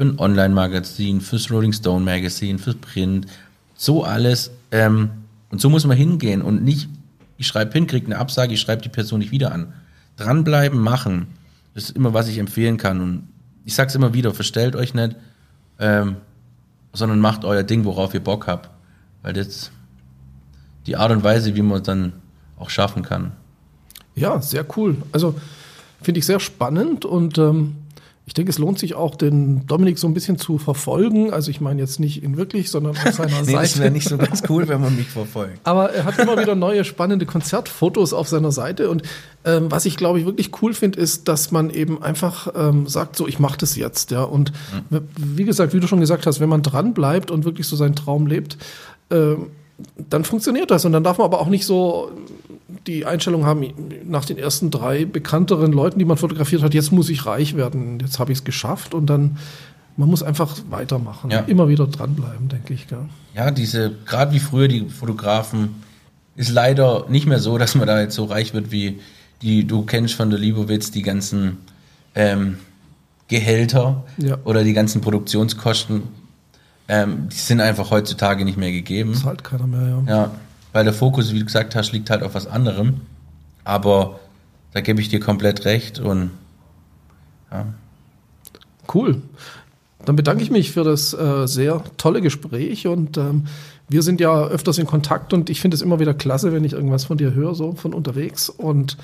für 0.00 0.06
ein 0.06 0.18
Online-Magazin, 0.18 1.20
fürs 1.20 1.50
Rolling 1.50 1.74
Stone 1.74 2.02
Magazine, 2.02 2.58
fürs 2.58 2.76
Print, 2.76 3.26
so 3.74 4.02
alles. 4.02 4.50
Ähm, 4.70 5.10
und 5.50 5.60
so 5.60 5.68
muss 5.68 5.84
man 5.84 5.94
hingehen 5.94 6.40
und 6.40 6.64
nicht, 6.64 6.88
ich 7.36 7.46
schreibe 7.46 7.74
hin, 7.74 7.86
kriege 7.86 8.06
eine 8.06 8.16
Absage, 8.16 8.54
ich 8.54 8.62
schreibe 8.62 8.80
die 8.80 8.88
Person 8.88 9.18
nicht 9.18 9.30
wieder 9.30 9.52
an. 9.52 9.74
Dranbleiben, 10.16 10.80
machen, 10.80 11.26
das 11.74 11.84
ist 11.84 11.96
immer, 11.96 12.14
was 12.14 12.28
ich 12.28 12.38
empfehlen 12.38 12.78
kann. 12.78 13.02
Und 13.02 13.28
ich 13.66 13.74
sage 13.74 13.88
es 13.88 13.94
immer 13.94 14.14
wieder, 14.14 14.32
verstellt 14.32 14.74
euch 14.74 14.94
nicht, 14.94 15.16
ähm, 15.78 16.16
sondern 16.94 17.20
macht 17.20 17.44
euer 17.44 17.62
Ding, 17.62 17.84
worauf 17.84 18.14
ihr 18.14 18.24
Bock 18.24 18.46
habt. 18.46 18.70
Weil 19.20 19.34
das 19.34 19.70
die 20.86 20.96
Art 20.96 21.12
und 21.12 21.22
Weise, 21.24 21.54
wie 21.54 21.62
man 21.62 21.82
dann 21.82 22.14
auch 22.56 22.70
schaffen 22.70 23.02
kann. 23.02 23.32
Ja, 24.14 24.40
sehr 24.40 24.64
cool. 24.78 24.96
Also 25.12 25.38
finde 26.00 26.20
ich 26.20 26.24
sehr 26.24 26.40
spannend 26.40 27.04
und 27.04 27.36
ähm, 27.36 27.76
ich 28.30 28.34
denke, 28.34 28.50
es 28.50 28.58
lohnt 28.58 28.78
sich 28.78 28.94
auch, 28.94 29.16
den 29.16 29.66
Dominik 29.66 29.98
so 29.98 30.06
ein 30.06 30.14
bisschen 30.14 30.38
zu 30.38 30.58
verfolgen. 30.58 31.32
Also 31.32 31.50
ich 31.50 31.60
meine 31.60 31.80
jetzt 31.80 31.98
nicht 31.98 32.22
ihn 32.22 32.36
wirklich, 32.36 32.70
sondern 32.70 32.92
auf 32.92 33.12
seiner 33.12 33.40
nee, 33.44 33.54
Seite. 33.54 33.56
Das 33.56 33.78
wäre 33.80 33.90
nicht 33.90 34.08
so 34.08 34.18
ganz 34.18 34.44
cool, 34.48 34.68
wenn 34.68 34.80
man 34.80 34.94
mich 34.94 35.08
verfolgt. 35.08 35.58
Aber 35.64 35.90
er 35.90 36.04
hat 36.04 36.16
immer 36.20 36.38
wieder 36.38 36.54
neue 36.54 36.84
spannende 36.84 37.26
Konzertfotos 37.26 38.12
auf 38.12 38.28
seiner 38.28 38.52
Seite. 38.52 38.88
Und 38.88 39.02
ähm, 39.44 39.68
was 39.72 39.84
ich, 39.84 39.96
glaube 39.96 40.20
ich, 40.20 40.26
wirklich 40.26 40.62
cool 40.62 40.74
finde, 40.74 41.00
ist, 41.00 41.26
dass 41.26 41.50
man 41.50 41.70
eben 41.70 42.04
einfach 42.04 42.46
ähm, 42.54 42.86
sagt, 42.86 43.16
so, 43.16 43.26
ich 43.26 43.40
mache 43.40 43.58
das 43.58 43.74
jetzt. 43.74 44.12
Ja. 44.12 44.22
Und 44.22 44.52
mhm. 44.90 45.00
wie 45.16 45.44
gesagt, 45.44 45.74
wie 45.74 45.80
du 45.80 45.88
schon 45.88 45.98
gesagt 45.98 46.24
hast, 46.24 46.38
wenn 46.38 46.48
man 46.48 46.62
dran 46.62 46.94
bleibt 46.94 47.32
und 47.32 47.44
wirklich 47.44 47.66
so 47.66 47.74
seinen 47.74 47.96
Traum 47.96 48.28
lebt, 48.28 48.58
ähm, 49.10 49.48
dann 49.96 50.24
funktioniert 50.24 50.70
das. 50.70 50.84
Und 50.84 50.92
dann 50.92 51.04
darf 51.04 51.18
man 51.18 51.24
aber 51.26 51.40
auch 51.40 51.48
nicht 51.48 51.66
so 51.66 52.10
die 52.86 53.04
Einstellung 53.04 53.44
haben, 53.44 53.72
nach 54.04 54.24
den 54.24 54.38
ersten 54.38 54.70
drei 54.70 55.04
bekannteren 55.04 55.72
Leuten, 55.72 55.98
die 55.98 56.04
man 56.04 56.16
fotografiert 56.16 56.62
hat, 56.62 56.74
jetzt 56.74 56.92
muss 56.92 57.08
ich 57.08 57.26
reich 57.26 57.56
werden, 57.56 57.98
jetzt 58.00 58.18
habe 58.18 58.32
ich 58.32 58.38
es 58.38 58.44
geschafft 58.44 58.94
und 58.94 59.06
dann, 59.06 59.38
man 59.96 60.08
muss 60.08 60.22
einfach 60.22 60.56
weitermachen, 60.70 61.30
ja. 61.30 61.40
immer 61.40 61.68
wieder 61.68 61.86
dranbleiben, 61.86 62.48
denke 62.48 62.74
ich. 62.74 62.88
Gell? 62.88 63.06
Ja, 63.34 63.50
diese, 63.50 63.92
gerade 64.06 64.32
wie 64.32 64.38
früher 64.38 64.68
die 64.68 64.88
Fotografen, 64.88 65.82
ist 66.36 66.50
leider 66.50 67.06
nicht 67.08 67.26
mehr 67.26 67.38
so, 67.38 67.58
dass 67.58 67.74
man 67.74 67.86
da 67.86 68.00
jetzt 68.00 68.14
so 68.14 68.24
reich 68.24 68.54
wird, 68.54 68.70
wie 68.70 69.00
die 69.42 69.66
du 69.66 69.82
kennst 69.82 70.14
von 70.14 70.30
der 70.30 70.38
Libowitz, 70.38 70.90
die 70.90 71.02
ganzen 71.02 71.58
ähm, 72.14 72.58
Gehälter 73.28 74.04
ja. 74.18 74.38
oder 74.44 74.64
die 74.64 74.72
ganzen 74.72 75.00
Produktionskosten 75.00 76.02
ähm, 76.90 77.28
die 77.28 77.36
sind 77.36 77.60
einfach 77.60 77.92
heutzutage 77.92 78.44
nicht 78.44 78.58
mehr 78.58 78.72
gegeben. 78.72 79.12
Das 79.12 79.24
halt 79.24 79.44
keiner 79.44 79.68
mehr, 79.68 80.02
ja. 80.08 80.12
Ja, 80.12 80.30
weil 80.72 80.82
der 80.82 80.92
Fokus, 80.92 81.32
wie 81.32 81.38
du 81.38 81.44
gesagt 81.44 81.76
hast, 81.76 81.92
liegt 81.92 82.10
halt 82.10 82.24
auf 82.24 82.34
was 82.34 82.48
anderem. 82.48 83.02
Aber 83.62 84.18
da 84.72 84.80
gebe 84.80 85.00
ich 85.00 85.08
dir 85.08 85.20
komplett 85.20 85.64
recht 85.64 86.00
und 86.00 86.30
ja. 87.52 87.66
Cool. 88.92 89.22
Dann 90.04 90.16
bedanke 90.16 90.42
ich 90.42 90.50
mich 90.50 90.72
für 90.72 90.82
das 90.82 91.14
äh, 91.14 91.46
sehr 91.46 91.80
tolle 91.96 92.20
Gespräch 92.22 92.88
und 92.88 93.16
ähm, 93.18 93.46
wir 93.88 94.02
sind 94.02 94.20
ja 94.20 94.46
öfters 94.46 94.78
in 94.78 94.86
Kontakt 94.86 95.32
und 95.32 95.48
ich 95.48 95.60
finde 95.60 95.76
es 95.76 95.82
immer 95.82 96.00
wieder 96.00 96.14
klasse, 96.14 96.52
wenn 96.52 96.64
ich 96.64 96.72
irgendwas 96.72 97.04
von 97.04 97.18
dir 97.18 97.34
höre, 97.34 97.54
so 97.54 97.74
von 97.74 97.94
unterwegs. 97.94 98.48
Und 98.48 98.96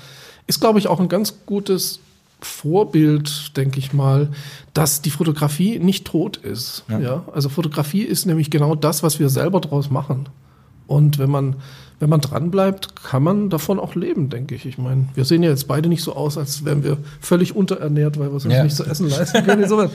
ist, 0.45 0.59
glaube 0.59 0.79
ich, 0.79 0.89
auch 0.89 0.99
ein 0.99 1.07
ganz 1.07 1.45
gutes 1.45 2.01
Vorbild, 2.39 3.57
denke 3.57 3.79
ich 3.79 3.93
mal, 3.93 4.29
dass 4.73 5.01
die 5.01 5.09
Fotografie 5.09 5.79
nicht 5.79 6.05
tot 6.05 6.37
ist. 6.37 6.83
Ja. 6.87 6.99
ja. 6.99 7.23
Also 7.33 7.49
Fotografie 7.49 8.03
ist 8.03 8.25
nämlich 8.25 8.51
genau 8.51 8.75
das, 8.75 9.01
was 9.01 9.19
wir 9.19 9.29
selber 9.29 9.59
draus 9.59 9.89
machen. 9.89 10.29
Und 10.85 11.17
wenn 11.19 11.29
man, 11.29 11.57
wenn 11.99 12.09
man 12.09 12.21
dranbleibt, 12.21 12.95
kann 12.95 13.23
man 13.23 13.49
davon 13.49 13.79
auch 13.79 13.95
leben, 13.95 14.29
denke 14.29 14.55
ich. 14.55 14.65
Ich 14.65 14.77
meine, 14.77 15.07
wir 15.15 15.25
sehen 15.25 15.43
ja 15.43 15.49
jetzt 15.49 15.67
beide 15.67 15.89
nicht 15.89 16.03
so 16.03 16.15
aus, 16.15 16.37
als 16.37 16.63
wären 16.63 16.83
wir 16.83 16.97
völlig 17.19 17.55
unterernährt, 17.55 18.19
weil 18.19 18.27
wir 18.27 18.33
uns 18.33 18.45
ja. 18.45 18.63
nicht 18.63 18.75
zu 18.75 18.85
essen 18.85 19.09
leisten 19.09 19.43
können. 19.43 19.63
Insofern 19.63 19.89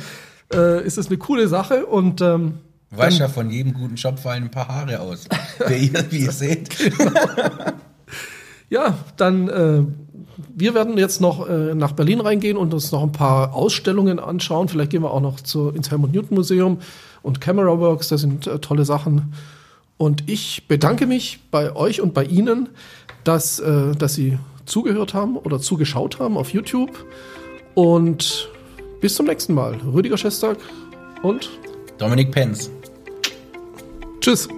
äh, 0.52 0.84
ist 0.84 0.98
es 0.98 1.06
eine 1.06 1.18
coole 1.18 1.48
Sache 1.48 1.86
und 1.86 2.20
ähm, 2.20 2.58
weißt 2.90 3.20
ja, 3.20 3.28
von 3.28 3.50
jedem 3.50 3.72
guten 3.72 3.94
Job 3.94 4.18
fallen 4.18 4.44
ein 4.44 4.50
paar 4.50 4.68
Haare 4.68 5.00
aus. 5.00 5.26
wie, 5.68 5.86
ihr, 5.86 6.04
wie 6.10 6.18
ihr 6.24 6.32
seht. 6.32 6.76
Genau. 6.76 7.10
Ja, 8.68 8.96
dann 9.18 9.48
äh, 9.48 9.82
wir 10.54 10.74
werden 10.74 10.98
jetzt 10.98 11.20
noch 11.20 11.48
äh, 11.48 11.74
nach 11.74 11.92
Berlin 11.92 12.20
reingehen 12.20 12.56
und 12.56 12.72
uns 12.74 12.92
noch 12.92 13.02
ein 13.02 13.12
paar 13.12 13.54
Ausstellungen 13.54 14.18
anschauen. 14.18 14.68
Vielleicht 14.68 14.90
gehen 14.90 15.02
wir 15.02 15.10
auch 15.10 15.20
noch 15.20 15.40
zu, 15.40 15.70
ins 15.70 15.90
Helmut 15.90 16.12
Newton 16.12 16.36
Museum 16.36 16.78
und 17.22 17.40
Camera 17.40 17.78
Works, 17.78 18.08
das 18.08 18.20
sind 18.20 18.46
äh, 18.46 18.58
tolle 18.58 18.84
Sachen. 18.84 19.34
Und 19.96 20.28
ich 20.28 20.66
bedanke 20.66 21.06
mich 21.06 21.40
bei 21.50 21.76
euch 21.76 22.00
und 22.00 22.14
bei 22.14 22.24
Ihnen, 22.24 22.68
dass, 23.24 23.60
äh, 23.60 23.94
dass 23.94 24.14
Sie 24.14 24.38
zugehört 24.66 25.14
haben 25.14 25.36
oder 25.36 25.60
zugeschaut 25.60 26.18
haben 26.18 26.36
auf 26.36 26.52
YouTube. 26.52 26.90
Und 27.74 28.48
bis 29.00 29.14
zum 29.14 29.26
nächsten 29.26 29.54
Mal. 29.54 29.76
Rüdiger 29.92 30.16
Schestag 30.16 30.58
und 31.22 31.50
Dominik 31.98 32.30
Penz. 32.30 32.70
Tschüss. 34.20 34.48